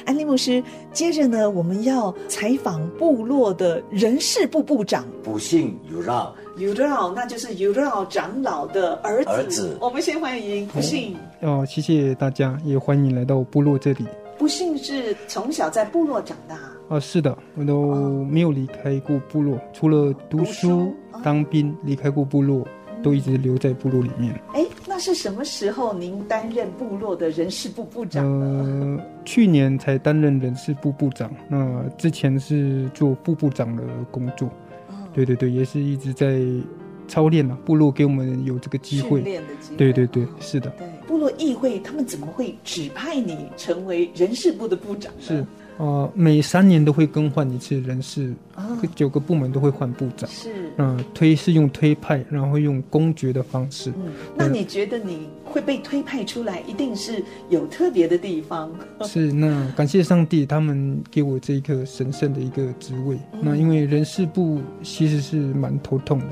[0.06, 0.64] 安利牧师。
[0.94, 9.30] 接着呢，我们要采访部落的人事部部长，卜姓尤绕，尤绕，那就是尤绕长老的儿子。
[9.30, 11.18] 儿子，我们先欢迎卜姓。
[11.42, 14.06] 哦，谢谢大家，也欢迎来到部落这里。
[14.38, 16.58] 不幸是从小在部落长大。
[16.90, 20.94] 哦，是的，我都没有离开过部落，除了读书。
[21.24, 22.64] 当兵离开过部落，
[23.02, 24.40] 都一直留在部落里面。
[24.54, 28.24] 哎，那是什么时候您担任部落的人事部部长？
[28.24, 31.34] 呃，去年才担任人事部部长。
[31.50, 34.48] 那之前是做副部长的工作。
[34.90, 34.94] 哦。
[35.12, 36.40] 对对对，也是一直在
[37.08, 37.58] 操练啊。
[37.66, 39.24] 部落给我们有这个机会。
[39.24, 39.76] 训练的机会。
[39.76, 40.70] 对对对，是的。
[40.78, 45.20] 对，部落议会他们怎么会指派你成为人事部的部长呢？
[45.20, 45.46] 是。
[45.78, 48.64] 呃，每三年都会更换一次人事，哦、
[48.96, 50.30] 九个部门都会换部长。
[50.30, 53.92] 是，嗯、呃，推是用推派，然后用公爵的方式。
[53.96, 58.72] 嗯，那你觉得你会被推派出来，一定是有特别的地方？
[59.06, 63.18] 是，那感谢上帝，他们给我这一个神圣的一个职位。
[63.34, 66.26] 嗯、那因为人事部其实是蛮头痛的。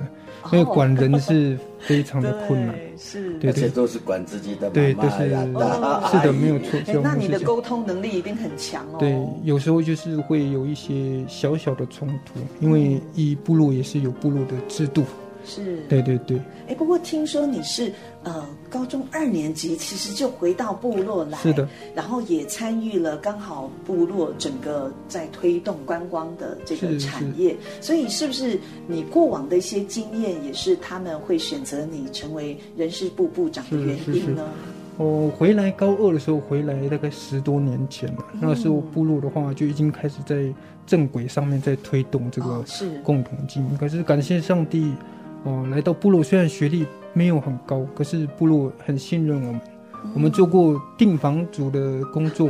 [0.51, 5.17] 因为管人是非常的 困难，是，而且都是管自己的妈妈，对，都是
[6.11, 7.01] 是的，没有错。
[7.01, 8.97] 那你的沟通能力一定很强哦。
[8.99, 15.03] 对，有时候就是会有一些小小的冲突，因为一部落也是有部落的制度。
[15.45, 16.39] 是，对对对。
[16.67, 17.91] 哎，不过听说你是
[18.23, 34.49] 呃高中二年级，其实就回到部落来，是的，然后也参与了刚好部落整个在推动观光的这个产业，所以是不是你过往的一些经验，也是他们会选择你成为人事部部长的原因呢？
[34.97, 40.51] 我回来高二的时候，回来大概十多年前了，嗯、那时候部落的话就已经开始在
[40.87, 44.93] 正轨上面在推动这个是共同经营，哦、是可是感谢上帝。
[45.45, 49.61] 哦，来到部落，虽然学历没有很高，可是部落很信任我们。
[50.03, 52.49] 嗯、我们做过订房组的工作，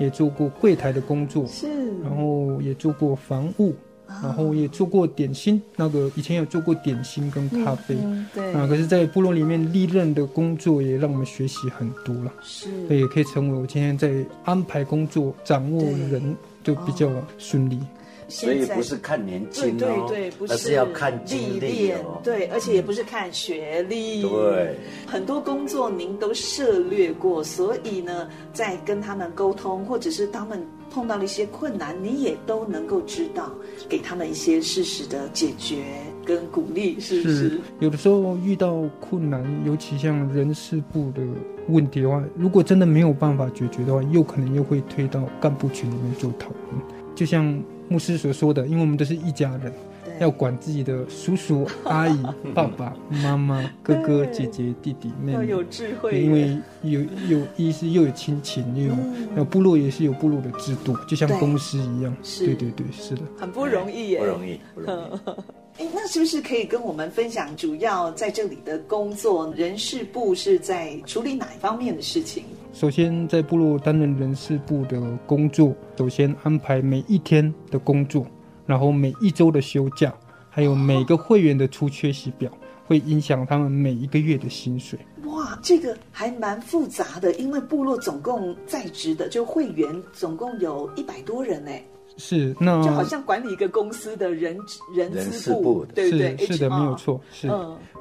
[0.00, 1.68] 也做过柜台的工作，是，
[2.02, 3.74] 然后也做过房务，
[4.06, 5.60] 啊、然后也做过点心。
[5.76, 7.96] 那个以前有做过点心跟咖啡，
[8.34, 8.66] 对啊。
[8.66, 12.32] 可是，在部落里面历任的工作，也让我们学习很多了。
[12.42, 17.80] 是，对，也可以成为我今天在安排工作、掌握人，就比较顺利。
[18.28, 30.60] 所以不是看年轻哦，对对对，不是，而是要看经历哦，对，而且也不是看学历，对，很多工作您都涉略过，所以呢，在跟他们沟通，或者是他们
[30.90, 33.48] 碰到了一些困难，你也都能够知道，
[33.88, 35.84] 给他们一些适时的解决
[36.24, 37.48] 跟鼓励，是不是？
[37.50, 41.22] 是，有的时候遇到困难，尤其像人事部的
[41.68, 46.82] 问题的话，如果真的没有办法解决的话，又可能又会推到干部群里面做讨论，
[47.14, 47.56] 就像。
[47.88, 49.72] 牧师所说的，因为我们都是一家人，
[50.18, 52.22] 要管自己的叔叔、 阿姨、
[52.54, 56.20] 爸爸妈妈、哥哥、姐姐、弟弟、妹妹，要有智慧。
[56.20, 62.16] 因为有有意思，又有亲情，又有，嗯、有部落也是有部落的制度，就像公司一样。
[62.38, 65.30] 对，对对对，是的，很不容易耶，不容易，不容易。
[65.78, 72.42] 哎，那是不是可以跟我们分享，主要在这里的工作，人事部是在处理哪一方面的事情？
[72.76, 78.26] 首先，在部落担任人事部的工作，首先安排每一天的工作，
[78.66, 80.12] 然后每一周的休假，
[80.50, 82.52] 还有每个会员的出缺席表，
[82.84, 84.98] 会影响他们每一个月的薪水。
[85.24, 91.70] 哇，这个还蛮复杂的，因为部落总共在职的就会员总共有一百多人呢。
[92.18, 94.56] 是，那就好像管理一个公司的人
[94.94, 96.36] 人事部，对不对？
[96.38, 97.20] 是的，没有错。
[97.30, 97.50] 是，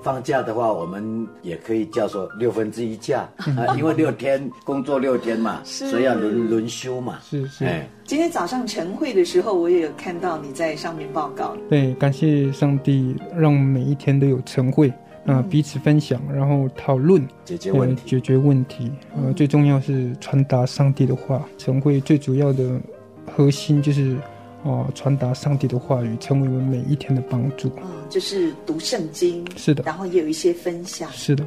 [0.02, 7.20] 放假的话，我们也可以叫做六分之一假啊，因为六天工作六天嘛，所以要轮轮休嘛。
[7.24, 7.66] 是是。
[8.06, 11.56] 今天早上晨会的时候，我也有看到你在上面报告。
[11.70, 14.94] 对，感谢上帝，让每一天都有晨会
[15.26, 18.90] 啊，彼此分享，然后讨论解决问题，解决问题。
[19.16, 21.46] 呃，最重要是传达上帝的话。
[21.58, 22.80] 晨会最主要的。
[23.26, 24.18] 核心就是，
[24.64, 27.72] 哦，传达上帝的话语，成为我们每一天的帮助。
[27.78, 31.46] 嗯，就是读圣经，是的，然后也有一些分享，是的。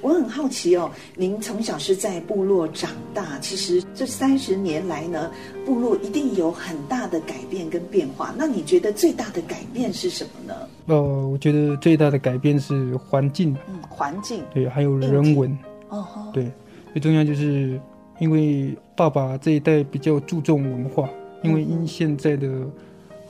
[0.00, 5.28] 我很好奇哦，您从小是在部落长大，其实这三十年来呢，
[5.66, 8.32] 部落一定有很大的改变跟变化。
[8.38, 10.54] 那你觉得最大的改变是什么呢？
[10.86, 16.48] 呃，我觉得最大的改变是环境，嗯，环境，对，还有人文，哦，对，
[16.92, 17.80] 最重要就是
[18.18, 21.08] 因为爸爸这一代比较注重文化，
[21.42, 22.48] 因为因现在的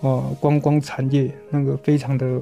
[0.01, 2.41] 呃观光产业那个非常的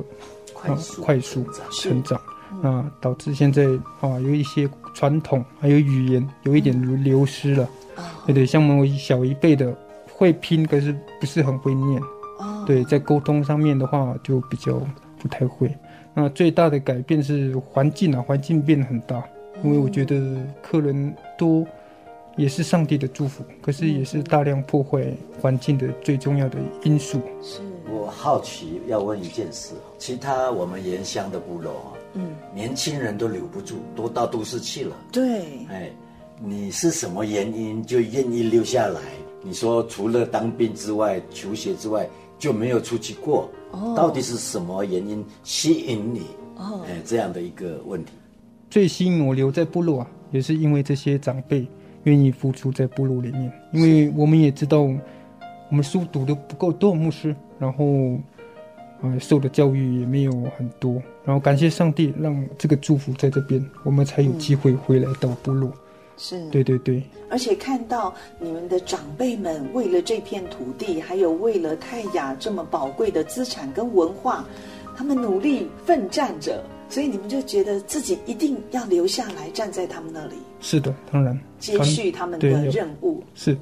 [0.52, 2.20] 快速、呃、快速成长。
[2.62, 3.64] 啊导致现在
[4.00, 9.76] 啊，有一些传统还有语言有一点流失了，嗯、对对，像我们小一辈的
[10.12, 12.00] 会拼，可是不是很会念，
[12.38, 14.80] 哦、对，在沟通上面的话就比较
[15.18, 15.70] 不太会。
[16.14, 19.22] 那最大的改变是环境啊，环境变得很大，
[19.64, 21.66] 因为我觉得客人多
[22.36, 25.06] 也是上帝的祝福，可是也是大量破坏
[25.40, 27.20] 环境的最重要的因素。
[27.42, 31.92] 是我好奇要问一件事，其他我们原乡的部落啊。
[32.14, 34.96] 嗯，年轻人都留不住，都到都市去了。
[35.12, 35.90] 对，哎，
[36.42, 39.00] 你是什么原因就愿意留下来？
[39.42, 43.48] 你说除了当兵之外、求学之外，就没有出去过？
[43.70, 46.22] 哦，到底是什么原因吸引你？
[46.56, 48.12] 哦，哎，这样的一个问题。
[48.68, 51.66] 最吸引我留在部落啊，也是因为这些长辈
[52.06, 57.86] 愿意付出在部落里面，因为我们也知道，我们书读的不够多，牧师，然后。
[59.02, 65.70] 呃，受的教育也没有很多，然后感谢上帝让这个祝福在这边，我们才有机会回来到部落。
[66.16, 67.02] 是，对对对。
[67.28, 74.46] 而且看到你们的长辈们为了这片土地，还有为了泰雅这么宝贵的资产跟文化，
[74.96, 80.36] 他们努力奋战着，所以你们就觉得自己一定要留下来，站在他们那里。
[80.60, 83.22] 是的，当然，接续他们的任务。
[83.34, 83.56] 是。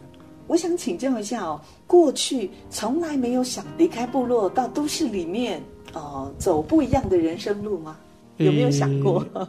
[0.46, 5.62] 我想请教一下哦，过去从来没有想离开部落到都市里面，
[5.94, 7.96] 呃，走不一样的人生路吗？
[8.36, 9.24] 有没有想过？
[9.34, 9.48] 欸、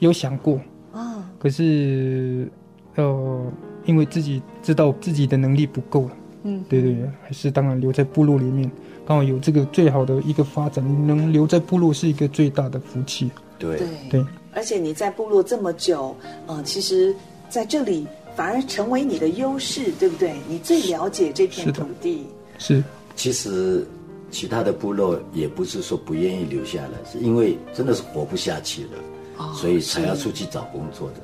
[0.00, 0.56] 有想过
[0.92, 2.50] 啊，哦、可是，
[2.96, 3.52] 呃，
[3.84, 8.68] 因为自己知道自己的能力不够了，嗯，对对，还是当然留在部落里面，
[9.06, 13.30] 刚好有这个最好的一个发展，能留在部落是一个最大的福气。
[13.56, 14.26] 对对，对
[14.58, 16.14] 而且你在部落这么久，
[16.48, 17.14] 呃，其实
[17.48, 18.06] 在这里。
[18.36, 20.36] 反而成为你的优势，对不对？
[20.48, 22.24] 你最了解这片土地。
[22.56, 22.84] 是，是。
[23.16, 23.84] 其实
[24.30, 28.90] 其他的部落也不是说不愿意留下来，是因为真的是活不下去了，
[29.38, 31.14] 哦、所以才要出去找工作的。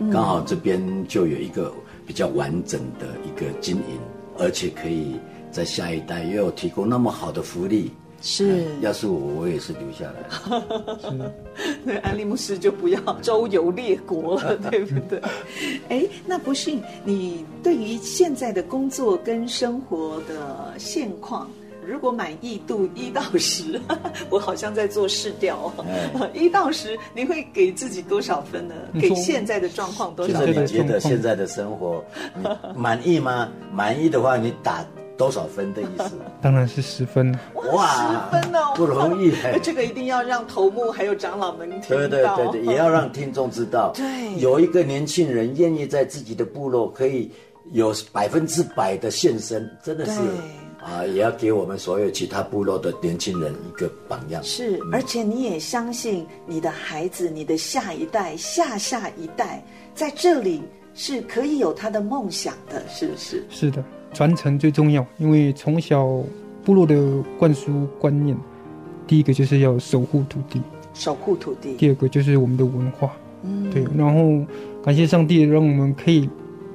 [0.00, 1.72] 嗯、刚好这边就有一个
[2.04, 3.96] 比较完整的一个经营，
[4.36, 5.14] 而且可以
[5.52, 7.92] 在下一代又有提供那么好的福利。
[8.26, 11.30] 是，要是我，我也是留下来。
[11.84, 15.20] 那安利牧师就不要周游列国了， 对不对？
[15.90, 16.72] 哎，那不是
[17.04, 21.50] 你对于现在的工作跟生活的现况，
[21.86, 23.78] 如果满意度一到十，
[24.30, 25.70] 我好像在做试调，
[26.32, 28.74] 一到十，你会给自己多少分呢？
[28.98, 30.46] 给现在的状况多少分？
[30.46, 32.02] 就是你觉得现在的生活
[32.74, 33.50] 满意吗？
[33.70, 34.82] 满意的话，你打。
[35.16, 36.12] 多少分的意思？
[36.42, 37.36] 当然是十分
[37.72, 39.32] 哇，十分哦，不容易。
[39.62, 41.96] 这个一定要让头目还有长老们听到。
[41.96, 43.92] 对对对对，也要让听众知道。
[43.94, 47.30] 对，有一个年轻人愿意在自己的部落可以
[47.72, 50.20] 有百分之百的献身，真的是
[50.82, 54.42] 啊，也要给我们所有其他部落的年轻人一个榜样。
[54.42, 63.44] 是，而且你也相信你的孩子、你的下一代、下下一代在这里是可以有他的梦想的，是不是？
[63.48, 63.82] 是的。
[64.14, 66.06] 传承最重要，因为从小
[66.64, 66.96] 部落的
[67.38, 68.34] 灌输观念，
[69.06, 70.62] 第一个就是要守护土地，
[70.94, 73.12] 守护土地；第二个就是我们的文化，
[73.42, 73.84] 嗯，对。
[73.96, 74.46] 然后
[74.82, 76.30] 感谢上帝，让我们可以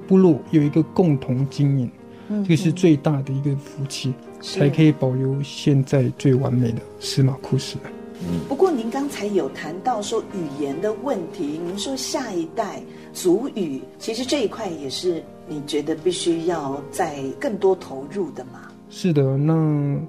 [0.06, 1.90] 部落有一个共同经营，
[2.28, 7.78] 嗯，这个是最大的一个福气，才可以保留现在最完美的司马库斯。
[8.22, 12.82] 嗯，不过您刚才有谈到说语言的问题，您说下一代
[13.13, 15.24] 族语，其实这一块也是。
[15.51, 18.70] 你觉得必须要再更多投入的嘛？
[18.91, 19.99] 是的，那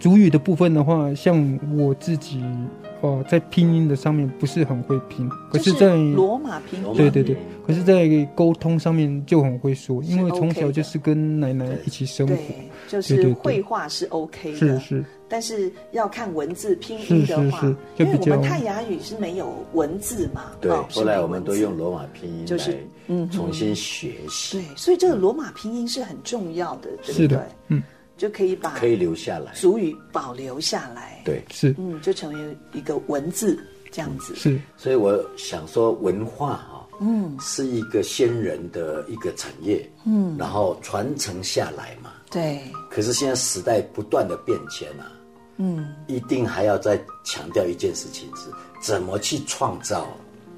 [0.00, 2.42] 族语的部分的话，像我自己
[3.00, 12.36] 哦、呃，在拼音的上面不是很会拼，可是在罗马拼音，对对对，可是在沟通上面就很会说，因为从小就是跟奶奶一起生活，
[12.88, 15.04] 就是绘画是 OK 的，是是。
[15.32, 17.66] 但是要看文字拼音的话，
[17.96, 20.52] 因为我们泰雅语是没有文字嘛。
[20.60, 24.58] 对，后来我们都用罗马拼音，就是嗯，重新学习。
[24.58, 27.38] 对，所以这个罗马拼音是很重要的，对不对？
[27.68, 27.82] 嗯，
[28.18, 31.22] 就可以把可以留下来，族语保留下来。
[31.24, 33.58] 对，是嗯，就成为一个文字
[33.90, 34.34] 这样子。
[34.34, 42.60] 是，所以我想说，文化哈，嗯，是一个先人的一个产业，嗯，然后传承下来嘛，对。
[42.90, 45.10] 可是现在时代不断的变迁啊，
[45.56, 48.50] 嗯，一定还要再强调一件事情是，
[48.80, 50.06] 怎么去创造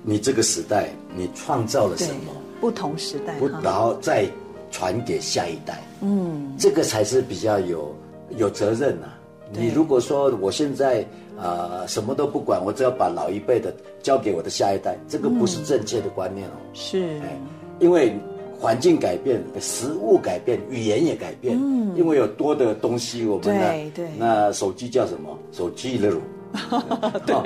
[0.03, 2.33] 你这个时代，你创造了什么？
[2.61, 4.27] 不同时代，不，然后再
[4.71, 7.95] 传给下一代，嗯，这个才是比较有
[8.37, 9.19] 有责任呐、啊。
[9.53, 11.07] 你如果说我现在。
[11.37, 13.75] 啊、呃，什么都不管，我只要把老一辈的
[14.05, 16.55] 交给我的下一代，这个不是正确的观念哦。
[16.73, 17.37] 是，哎，
[17.81, 18.17] 因为
[18.65, 21.55] 环境改变，食物改变，语言也改变。
[21.61, 25.39] 嗯，因为有多的东西，我们的对对，那手机叫什么？
[25.53, 26.11] 手机了，
[27.27, 27.37] 对、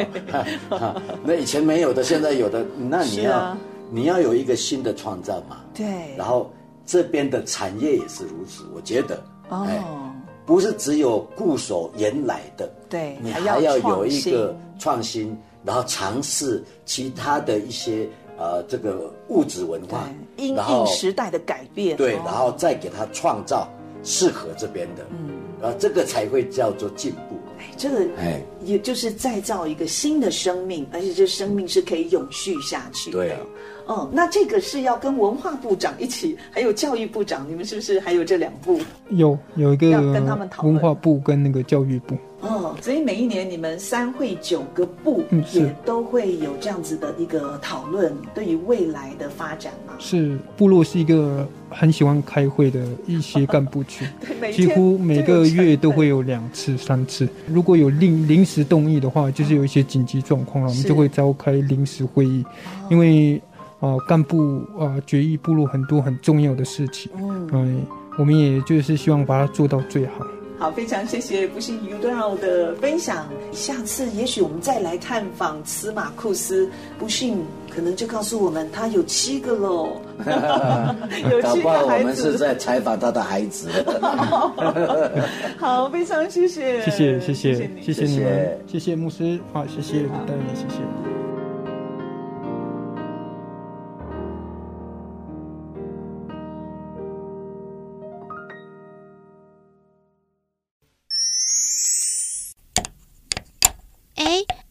[0.70, 3.58] 哦，那以前没有的，现在有的，那你要、啊、
[3.90, 5.56] 你要有一个新的创造嘛。
[5.74, 6.52] 对，然后
[6.86, 9.20] 这边的产业也是如此，我觉得。
[9.48, 9.66] 哦。
[9.68, 9.82] 哎
[10.48, 18.08] 不是只有固守原来的，对，你还要有一个创新，然后尝试其他的一些
[18.38, 23.68] 呃这个物质文化，因应时代的改变，对，然后再给他创造
[24.02, 25.30] 适合这边的，嗯，
[25.60, 27.36] 然后这个才会叫做进步。
[27.58, 33.18] 哎，这个哎，也就是再造一个新的生命，而且这生命是可以永续下去的。
[33.18, 33.36] 对。
[33.86, 38.78] 哦，那这个是要跟文化部长一起，还有教育部长，你们是不是还有这两部？
[39.08, 42.14] 有有一个要跟他们讨论，文化部跟那个教育部。
[42.40, 49.94] 哦，所以每一年你们三会九个部也都会有这样子的一个讨论，对于未来的发展吗？
[49.98, 54.06] 是，部落是一个很喜欢开会的一些干部群，
[54.40, 57.28] 对，几乎每个月都会有两次、三次。
[57.46, 62.44] 如果有临临时动议的话，就是有一些紧急状况了，我们就会召开临时会议，
[62.90, 63.40] 因为。
[63.80, 67.82] 啊，干部啊，决议部落很多很重要的事情，嗯，嗯，
[68.18, 70.26] 我们也就是希望把它做到最好。
[70.58, 73.28] 好，非常谢谢不幸 Udao 的分享。
[73.52, 80.00] 下次也许我们再来探访司马库斯，不幸可能就告诉我们他有七个喽，
[81.30, 82.02] 有七个孩子。
[82.02, 83.68] 我们是在采访他的孩子。
[85.58, 90.82] 好，非常谢谢，谢谢，谢谢，谢谢你，们，谢谢牧师，好，谢谢大家，谢谢。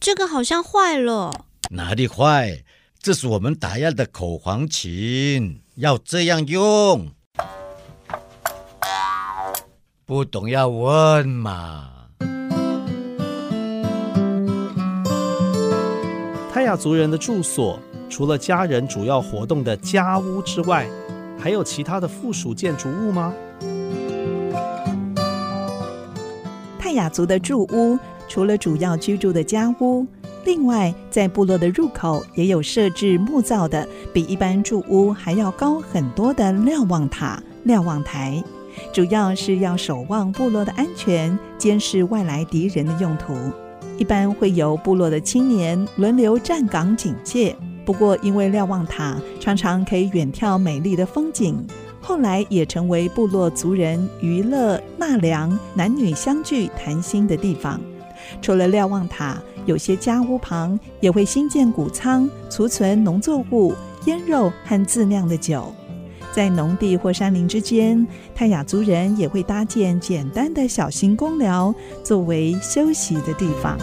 [0.08, 1.30] 这个好像坏了，
[1.68, 2.64] 哪里坏？
[2.98, 7.10] 这是我们打样的口簧琴，要这样用。
[10.06, 11.90] 不懂要问嘛。
[16.50, 17.78] 泰雅族人的住所，
[18.08, 20.88] 除了家人主要活动的家屋之外，
[21.38, 23.34] 还有其他的附属建筑物吗？
[26.78, 27.98] 泰雅族的住屋。
[28.28, 30.06] 除了主要居住的家屋，
[30.44, 38.42] 另外在部落的入口也有设置木造的，比一般住屋还要高很多的瞭望塔、瞭望台，
[38.92, 43.34] 主要是要守望部落的安全，监视外来敌人的用途。
[43.96, 47.56] 一般会由部落的青年轮流站岗警戒。
[47.84, 51.66] 不过，因为瞭望塔常常可以远眺美丽的风景，
[52.00, 57.80] 后来也成为部落族人娱乐、纳凉、男女相聚、谈心的地方。
[58.40, 63.74] 除了瞭望塔，有些家屋旁也会新建谷仓，储存农作物、
[64.06, 65.74] 腌肉和自酿的酒。
[66.30, 71.74] 在农地或山林之间，泰雅族人也会搭建简单的小型工寮，
[72.04, 73.76] 作为休息的地方。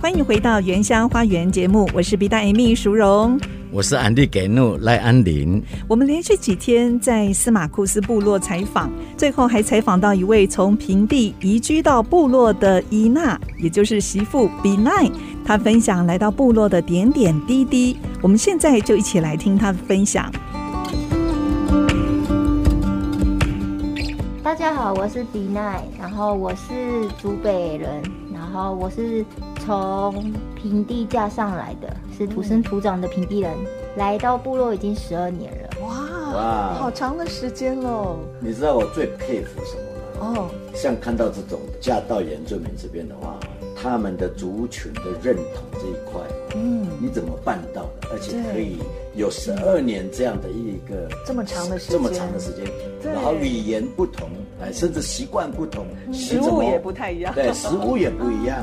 [0.00, 3.38] 欢迎回到《原乡花园》节目，我是 B 大 Amy 淑荣。
[3.70, 5.62] 我是安迪给努赖安林。
[5.86, 15.10] 我们连续几天在司马库斯部落采访，最后还采访到一位从平地移居到部落的伊娜，也就是媳妇比奈。
[15.44, 17.96] 她分享来到部落的点点滴滴。
[18.22, 20.32] 我们现在就一起来听她的分享。
[24.42, 28.02] 大家好，我是比奈，然后我是竹北人，
[28.32, 29.22] 然后我是
[29.64, 30.32] 从
[30.68, 31.88] 平地嫁上来的。
[32.16, 33.56] 是土生土长的平地人，
[33.96, 35.68] 来到部落已经十二年了。
[35.80, 38.18] 哇哇，好长的时间喽！
[38.38, 40.40] 你知道我最佩服什么吗？
[40.40, 43.38] 哦，像看到这种嫁到原住民这边的话，
[43.74, 46.20] 他们的族群的认同这一块，
[46.54, 48.08] 嗯，你怎么办到的？
[48.10, 48.78] 而且可以
[49.14, 52.64] 有十二年这样的一个这么长的时间，这么长的时间，
[53.02, 54.28] 然后语言不同，
[54.60, 58.58] 哎，甚至习惯不同，食物也不太一样，对，食物也不一样。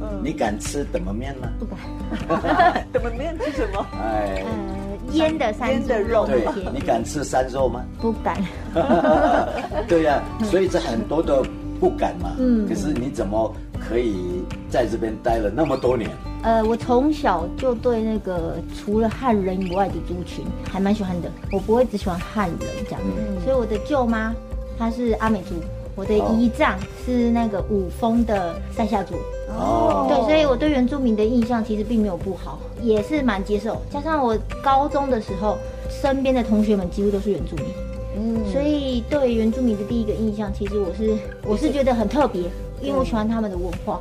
[0.00, 1.48] 哎，你敢吃怎么面吗？
[1.58, 2.86] 不敢。
[2.92, 3.86] 怎么面吃什么？
[4.00, 6.26] 哎，呃，腌的山的肉。
[6.26, 7.84] 对，你敢吃山肉吗？
[8.00, 8.36] 不敢。
[9.88, 11.42] 对呀、啊，所以这很多的
[11.78, 12.32] 不敢嘛。
[12.38, 12.66] 嗯。
[12.68, 16.10] 可是你怎么可以在这边待了那么多年？
[16.42, 21.30] 呃，我从小就对那个除了汉人以外的族群还蛮喜欢的。
[21.52, 23.00] 我不会只喜欢汉人这样。
[23.04, 23.40] 嗯。
[23.44, 24.34] 所以我的舅妈
[24.78, 25.54] 她是阿美族。
[26.00, 29.16] 我的姨丈是那个五峰的赛夏族
[29.50, 33.76] 哦，对，所以我对原住民的印象其实并没有不好，也是蛮接受。
[33.90, 34.34] 加上我
[34.64, 35.58] 高中的时候，
[35.90, 37.66] 身边的同学们几乎都是原住民，
[38.16, 41.14] 嗯，所以对原住民的第一个印象，其实我是
[41.46, 42.44] 我是觉得很特别，
[42.80, 44.00] 因为我喜欢他们的文化。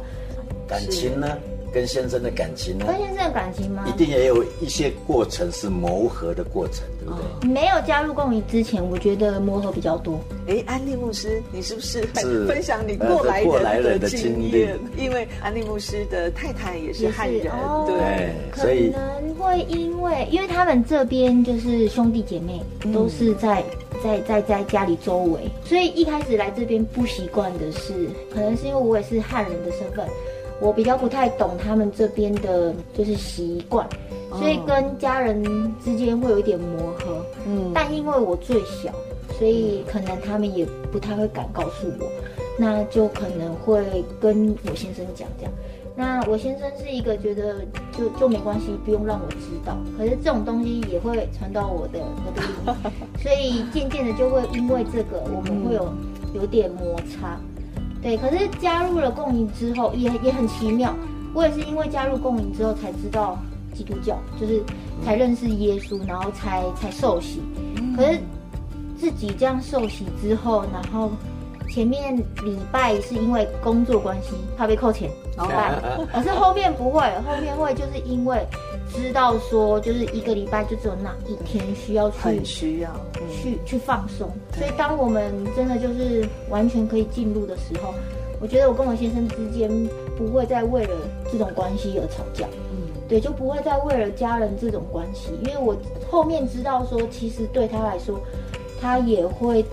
[0.65, 1.27] 感情呢？
[1.73, 2.85] 跟先生的感情呢？
[2.87, 3.85] 跟先生的感情吗？
[3.87, 7.49] 一定也有一些过程是磨合的过程，对不对？
[7.49, 10.19] 没有加入共鸣之前，我觉得磨合比较多。
[10.47, 12.01] 哎，安利牧师，你是不是
[12.47, 14.77] 分享你过来人的，来人的经验？
[14.97, 22.61] 因为安利牧师的太太也是汉人，哦、对，所以可能会因为因为他们这边就是兄弟姐妹
[22.91, 23.63] 都是在、
[23.93, 27.93] 嗯、在在在家里周围，所以一开始来这边不习惯的是，
[28.33, 30.07] 可能是因为我也是汉人的身份。
[30.61, 33.87] 我比较不太懂他们这边的，就是习惯，
[34.31, 35.43] 所以跟家人
[35.83, 37.25] 之间会有一点磨合。
[37.47, 38.91] 嗯，但因为我最小，
[39.37, 42.05] 所以可能他们也不太会敢告诉我，
[42.57, 43.81] 那就可能会
[44.19, 45.53] 跟我先生讲这样。
[45.95, 47.55] 那我先生是一个觉得
[47.97, 49.77] 就就没关系，不用让我知道。
[49.97, 55.93] 可是这种东西也会传到我的我的里， 所以渐渐的就会因为这个，我们会有
[56.33, 57.37] 有点摩擦。
[58.01, 60.93] 对，可是加入了共营之后，也也很奇妙。
[61.33, 63.37] 我也是因为加入共营之后才知道
[63.73, 64.63] 基督教，就是
[65.05, 67.41] 才认识耶稣，然后才才受洗。
[67.95, 68.19] 可是
[68.97, 71.11] 自己这样受洗之后，然后
[71.69, 75.79] 前面礼拜是因为工作关系怕被扣钱，礼拜，
[76.11, 78.45] 可是后面不会，后面会就是因为。
[78.89, 84.29] 知道说，就是一个礼拜就只有那一天需要去，很需要、嗯、去去放松。
[84.57, 87.93] 所以当我们真的就是完全可以进入的时候，
[88.41, 89.69] 我觉得我跟我先生之间
[90.17, 90.95] 不会再为了
[91.31, 92.47] 这种关系而吵架。
[92.71, 95.75] 嗯，对，就不会再为了家人这种关系，因为我
[96.09, 98.19] 后面知道说，其实对他来说，
[98.81, 99.63] 他也会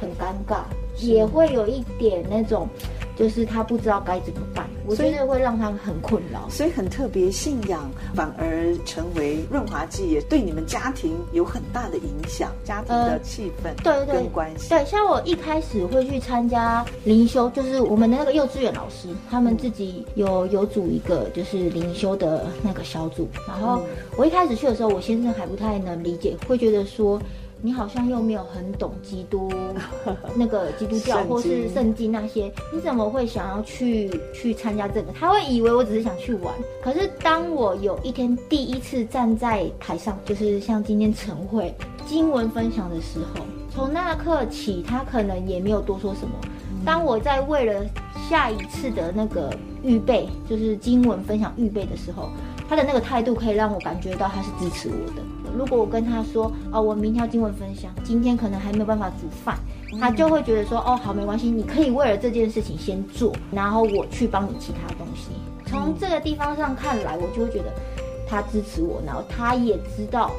[0.00, 0.62] 很尴尬，
[0.98, 2.68] 也会有一点那种。
[3.16, 7.26] 就是他不知道该怎么办，我觉得会让他很困扰，所以很特别。
[7.36, 14.68] 信仰反而成为润滑剂，也对你们家庭有很大的影响，家庭的气氛、呃、对对对关系。
[14.68, 23.82] 对，像我一开始会去参加灵修，就是我们的那个幼稚园老师，他们自己有有组一个就是灵修的那个小组，然后
[24.16, 27.20] 我一开始去的时候，我先生还不太能理解，会觉得说。
[27.66, 29.52] 你好像又没有很懂基督
[30.36, 35.12] 那个基督教或是圣经那些，你怎么会想要去去参加这个？
[35.12, 36.54] 他会以为我只是想去玩。
[36.80, 41.74] 可是当我有一天第一次站在台上，就是像今天晨会
[42.06, 46.34] 经文分享的时候，从那刻起，他可能也没有多说什么。
[46.84, 47.84] 当我在为了
[48.30, 49.52] 下一次的那个
[49.82, 52.28] 预备，就是经文分享预备的时候，
[52.68, 55.22] 他的那个态度可以让我感觉到他是支持我的。
[55.56, 59.58] 如果我跟他说哦，我明天要经文分享，今天可能还没有办法煮饭，
[59.98, 65.30] 他就会觉得说哦，好，没关系，你可以为了这件事情先做，然后我去帮你其他东西。
[65.66, 67.72] 从这个地方上看来，我就会觉得
[68.28, 70.30] 他支持我，然后他也知道。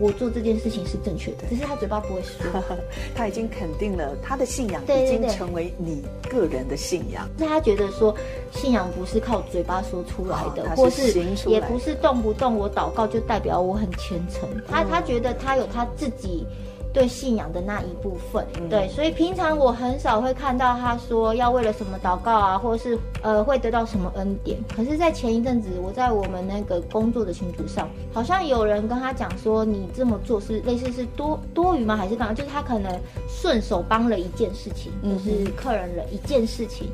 [0.00, 2.40] 我做这件事情是正确的，只是他嘴巴不会说。
[3.14, 7.28] 他已经肯定了他的信仰已经成为你个人的信仰。
[7.36, 8.14] 那他觉得说，
[8.50, 11.12] 信仰不是靠嘴巴说出来的，或是
[11.46, 14.48] 也不是动不动我祷告就代表我很虔诚。
[14.66, 16.46] 他他觉得他有他自己。
[16.92, 24.58] 对信仰的那一部分，嗯、对，所以平常我很少会看到他说要为了什么祷告啊，或者是呃会得到什么恩典。
[24.74, 31.96] 可是，在前一阵子，我在我们那个工作的群组上，好像有人跟他讲说，你这么做是类似是多多余吗？
[31.96, 32.34] 还是干嘛？
[32.34, 32.90] 就是他可能
[33.28, 36.88] 顺手帮了一件事情，就是客人了一件事情，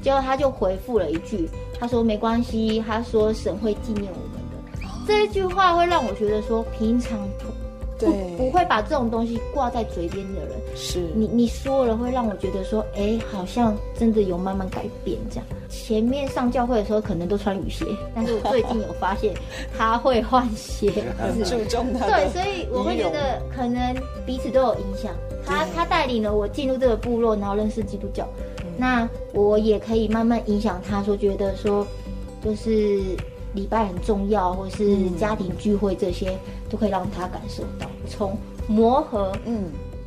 [0.00, 4.86] 结果他就回复了一句，他说没关系，他说神会纪念我们的。
[4.86, 7.18] 哦、这一句话会让我觉得说，平常。
[8.06, 15.44] 不不会把这种东西挂在嘴边的人，是你你说了会让我觉得说，哎，好像真的有慢慢改变这样。
[15.68, 17.84] 前面上教会的时候可能都穿雨鞋，
[18.14, 19.34] 但是我最近有发现
[19.76, 22.06] 他会换鞋， 很注重他。
[22.06, 23.94] 对，所以我会觉得可能
[24.26, 25.12] 彼此都有影响。
[25.44, 28.28] 他他带领了我进入这个部落，然后认识基督教，
[28.76, 31.86] 那我也可以慢慢影响他，说觉得说
[32.44, 33.00] 就是。
[33.52, 36.38] 礼拜很重要，或是家庭聚会，这些、嗯、
[36.70, 37.89] 都可以让他感受到。
[38.10, 38.36] 从
[38.68, 39.64] 磨合，嗯，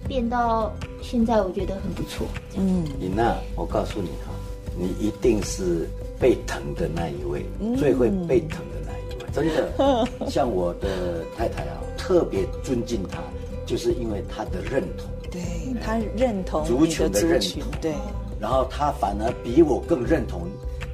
[0.07, 2.27] 变到现在，我觉得很不错。
[2.55, 4.31] 嗯，李娜，我告诉你哈，
[4.77, 5.87] 你一定是
[6.19, 9.29] 被疼的那一位，嗯、最会被疼的那一位。
[9.33, 13.19] 真的， 像我的太太啊，特别尊敬他，
[13.65, 15.09] 就是因为他的认同。
[15.31, 15.41] 对，
[15.81, 17.93] 他认同足球的认同，对。
[18.39, 20.41] 然后他反而比我更认同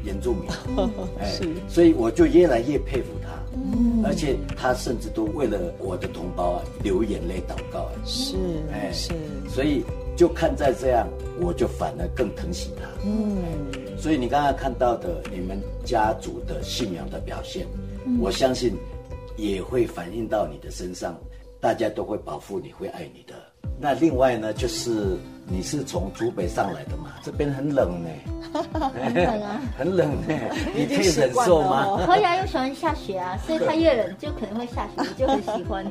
[0.04, 0.44] 原住民，
[1.20, 3.30] 哎，所以我就越来越佩服他。
[3.54, 7.90] 嗯，而且他甚至都为了我的同胞啊流眼泪祷告。
[8.06, 8.36] 是，
[8.72, 9.12] 哎，是。
[9.50, 9.84] 所以
[10.16, 11.08] 就看在这样，
[11.42, 12.88] 我就反而更疼惜他。
[13.06, 17.66] 嗯，所以你刚刚看到的你们家族的信仰的表现，
[18.20, 18.76] 我相信
[19.38, 21.18] 也会反映到你的身上，
[21.60, 23.34] 大家都会保护你，会爱你的。
[23.82, 25.18] 那另外呢，就是
[25.52, 27.12] 你是从竹北上来的嘛？
[27.24, 28.10] 这边很冷呢，
[28.94, 30.38] 很冷啊， 很冷呢，
[30.76, 32.00] 你可以忍受吗？
[32.06, 35.86] 可以啊，又喜欢下雪啊，所以它越冷就可能会下雪，就很喜欢。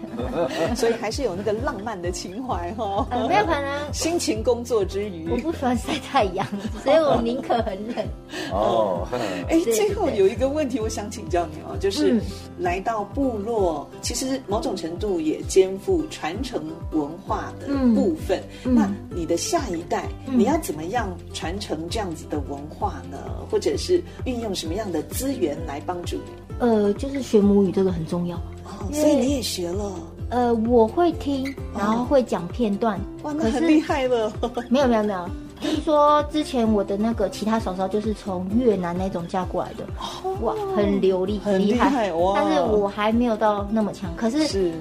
[0.76, 3.06] 所以还是有那个浪漫的情怀哈。
[3.28, 6.46] 没有可能，辛勤工作之余，我不喜欢晒太阳，
[6.84, 8.06] 所以我宁可很冷。
[8.52, 9.06] 哦，
[9.48, 12.20] 哎，最后有一个问题，我想请教你哦，就是
[12.58, 17.66] 来到部落，其实某种程度也肩负传承文化的。
[17.94, 23.16] 部分，嗯、那你的下一代，嗯、你要怎么样传承这样子的文化呢？
[23.50, 26.32] 或者是运用什么样的资源来帮助你？
[26.58, 29.90] 呃，就是学母语这个很重要哦，所以你也学了？
[30.28, 33.00] 呃，我会听，然后会讲片段。
[33.22, 34.30] 哇，那很厉害了。
[34.68, 35.26] 没有没有没有，
[35.62, 42.34] 听说之前我的那个其他嫂嫂就是从越南那种嫁过来的，哦、哇，很流利，很厉害，害哇！
[42.36, 44.74] 但是我还没有到那么强，可是是。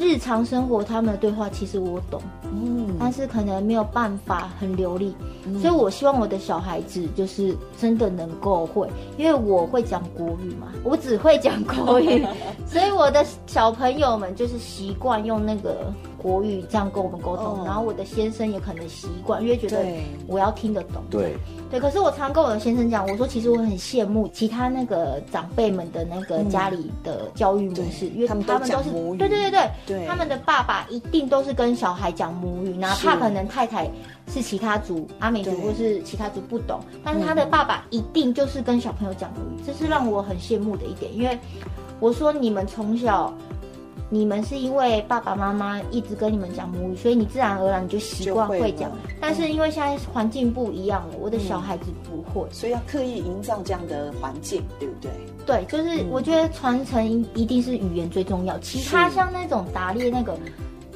[0.00, 12.26] 日常生活他们的对话其实我懂，嗯，但是可能没有办法很流利，嗯、所以我希望我的小孩子就是真的能够会，因为我会讲国语嘛，我只会讲国语，
[12.66, 15.92] 所以我的小朋友们就是习惯用那个。
[16.20, 19.84] 国语这样跟我们沟通，然后我的先生也可能习惯，因为觉得
[20.26, 21.02] 我要听得懂。
[21.10, 21.36] 对。
[21.70, 33.86] 对，可是我常跟我的先生讲，我说其实我很羡慕其他那个长辈们的那个家里的教育模式，因为他们都是对对对对，他们的爸爸一定都是跟小孩讲母语，哪怕可能太太
[34.28, 41.14] 是其他族阿美族或是其他族不懂，但是他的爸爸一定就是跟小朋友讲母语，这是让我很羡慕的一点。
[41.14, 41.38] 因为
[42.00, 43.30] 我说你们从小。
[44.10, 48.90] 你们是因为爸爸妈妈一直跟你们讲母语，所以你自然而然你就习惯会讲。
[49.20, 55.10] 但是因为现在环境不一样了，我的小孩子不会，所以要刻意营造这样的环境，对不对？
[55.44, 60.34] 对，就是我觉得传承一定是语言最重要，其他像那种打猎那个，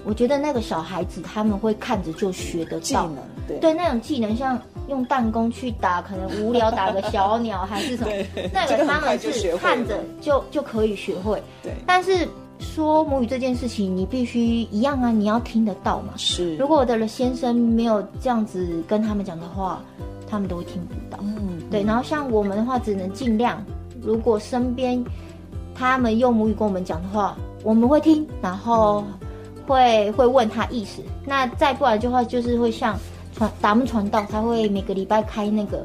[0.07, 2.81] 我觉得那个小孩子他们会看着就学得到。
[2.81, 3.59] 技能，对。
[3.59, 4.59] 对，那种技能像
[4.89, 8.11] 用弹弓去打，可能无聊打个小鸟还是什么，
[8.55, 12.27] 那个他们是看着就就可以学会，对，但是。
[12.63, 16.15] 说母语这件事情，你必须一样啊，你要听得到嘛。
[16.17, 19.83] 是，如果我的先生没有这样子跟他们讲的话，
[20.31, 21.19] 他们都会听不到。
[21.23, 21.83] 嗯，对。
[21.83, 23.63] 然后像我们的话，只能尽量，
[24.01, 25.05] 如果身边
[25.75, 29.05] 他们用母语跟我们讲的话，我们会听，然后
[29.67, 31.03] 会会问他意思。
[31.27, 32.97] 那再不然的话，就是会像
[33.35, 35.85] 传达木传道，他会每个礼拜开那个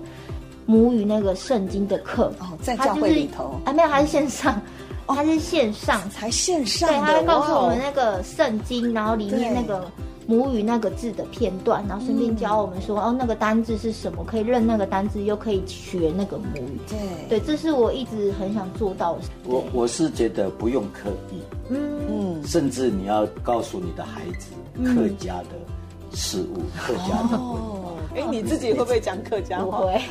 [0.65, 2.31] 母语那个圣经的课。
[2.39, 3.59] 哦，在教会里头。
[3.65, 4.61] 啊，没有，还是线上。
[5.07, 6.89] 它是线上，哦、才线上。
[6.89, 9.89] 对，他会告诉我们那个圣经，然后里面那个
[10.27, 16.79] 母语那个字的片段，然后顺便教我们说，嗯、哦，那个单字是什么，可以认那个单字，又可以学那个母语。
[16.89, 19.21] 对，对，这是我一直很想做到的。
[19.45, 21.39] 我我是觉得不用刻意，
[21.69, 24.51] 嗯嗯，甚至你要告诉你的孩子
[24.83, 27.89] 客家的事物，嗯、客家的文化。
[28.15, 29.79] 哎、哦，你自己会不会讲客家话？
[29.79, 30.01] 不会。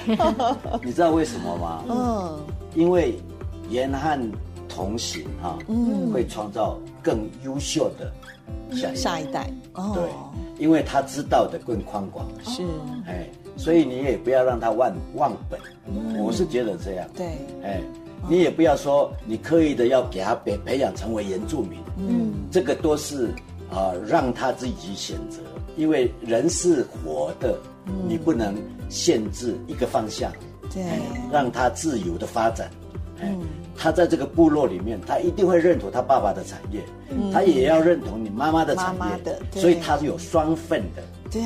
[0.83, 1.85] 你知道为什么吗？
[1.91, 2.39] 嗯，
[2.75, 3.15] 因为
[3.69, 4.19] 严汉。
[4.77, 8.13] 同行哈，嗯，会创造更优秀的
[8.77, 9.51] 下下一代。
[9.73, 12.27] 哦，对，因为他知道的更宽广。
[12.45, 12.63] 是，
[13.07, 15.59] 哎，所以你也不要让他忘忘本。
[16.23, 17.09] 我是觉得这样。
[17.17, 17.27] 对，
[17.65, 17.81] 哎，
[18.29, 21.79] 你也不要说你刻意的要给他培培养成为原住民。
[21.97, 23.31] 嗯，这个都是
[23.71, 25.41] 啊，让他自己选择。
[25.75, 27.59] 因为人是活的，
[28.07, 28.55] 你不能
[28.91, 30.31] 限制一个方向。
[30.71, 30.83] 对，
[31.33, 32.71] 让他自由的发展。
[33.23, 33.41] 嗯。
[33.77, 41.03] 他在这个部落里面，他一定会认同他爸爸的产业，嗯、他也要认同你妈妈的产业，妈妈的，所以他是有双份的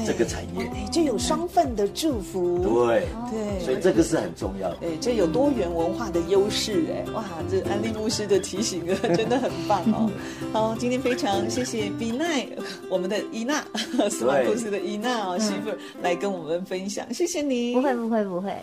[0.07, 2.59] 这个产业，就有双份的祝福。
[2.59, 4.77] 对对，所以这个是很重要的。
[4.77, 10.11] 对，这有多元文化的优势哎，哇，这安利牧师的提醒啊， 真的很棒哦。
[10.53, 12.47] 好，今天非常谢谢比奈，
[12.89, 13.65] 我们的伊娜，
[14.09, 15.71] 斯马库斯的伊娜哦，媳妇
[16.03, 17.75] 来跟我们分享，谢谢你。
[17.75, 18.55] 不会不会不会。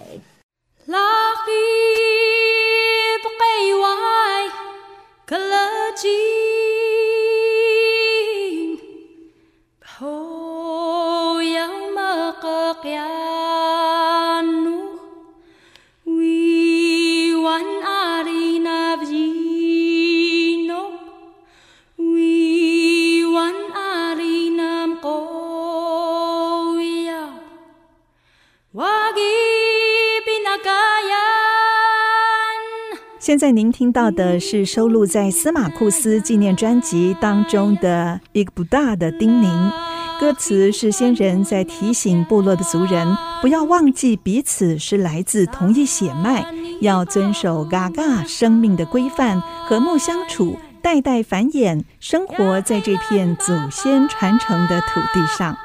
[3.74, 4.50] 为爱，
[5.26, 6.67] 可乐基。
[33.28, 39.70] 现在您听到的是收录在司马库斯纪念专辑当中的一个不大的叮咛，
[40.18, 46.46] 歌词是先人在提醒部落的族人，不要忘记彼此是来自同一血脉，
[46.80, 55.58] 要遵守嘎嘎生命的规范，和睦相处，代代繁衍，生活在这片祖先传承的土地上。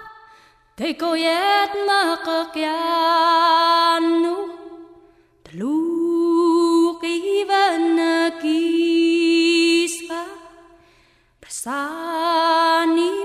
[11.62, 13.21] Sunny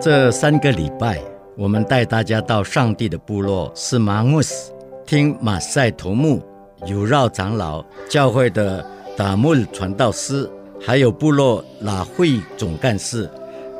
[0.00, 1.20] 这三个礼拜，
[1.56, 4.72] 我们带大家到上帝的部落斯马穆斯，
[5.04, 6.40] 听马赛头目、
[6.86, 10.48] 有绕长老、教会的达木尔传道师，
[10.80, 13.28] 还有部落拉会总干事、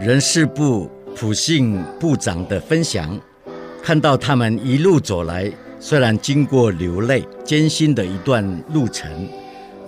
[0.00, 0.90] 人事部
[1.20, 3.18] 普信部长的分享，
[3.82, 9.28] 看到他们一路走来，虽然经过流泪艰辛的一段路程，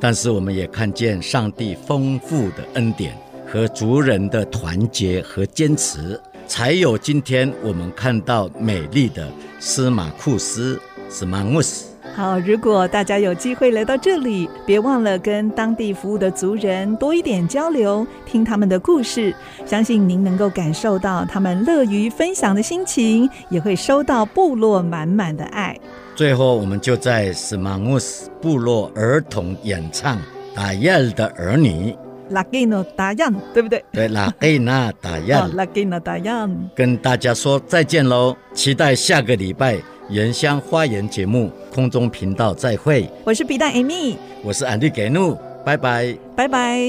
[0.01, 3.16] 但是我们也看见上帝丰富的恩典
[3.47, 6.20] 和族人的团结和坚持。
[6.49, 11.89] 才有今天我们看到美丽的司马库斯斯马穆斯。
[12.20, 25.74] 好，如果大家有机会来到这里，别忘了跟当地服务的族人多一点交流，听他们的故事，相信您能够感受到他们乐于分享的心情，也会收到部落满满的爱。
[26.14, 30.18] 最后，我们就在斯马穆斯部落儿童演唱
[30.54, 31.90] 《达耶尔的儿女》。
[32.28, 33.82] 拉给诺达样，对不对？
[33.92, 38.36] 对，拉给那达样，拉给那达样，跟大家说再见喽！
[38.52, 39.76] 期待下个礼拜
[40.11, 43.08] 《原乡花园》节目空中频道再会。
[43.24, 46.80] 我是皮蛋 Amy，我是安迪给怒，拜拜，拜拜。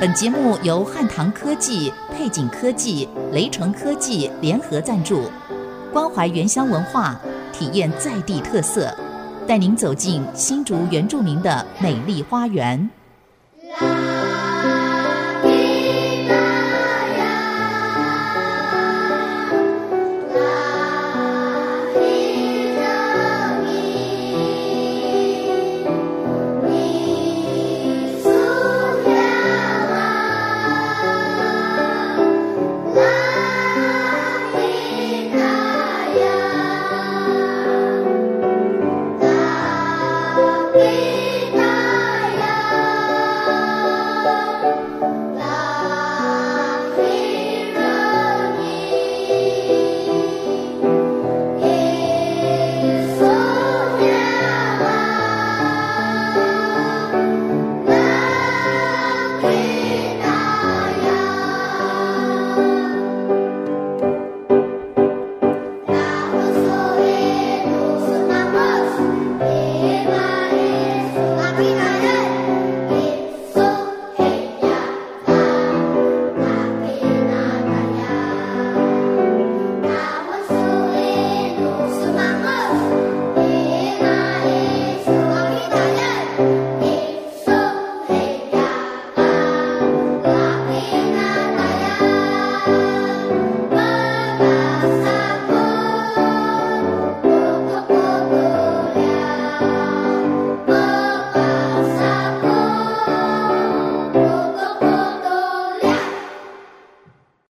[0.00, 5.30] 本节目由汉唐科技、配景科技、雷城科技联合赞助，
[5.92, 7.16] 关怀原乡文化。
[7.52, 8.92] 体验在地特色，
[9.46, 12.90] 带您走进新竹原住民的美丽花园。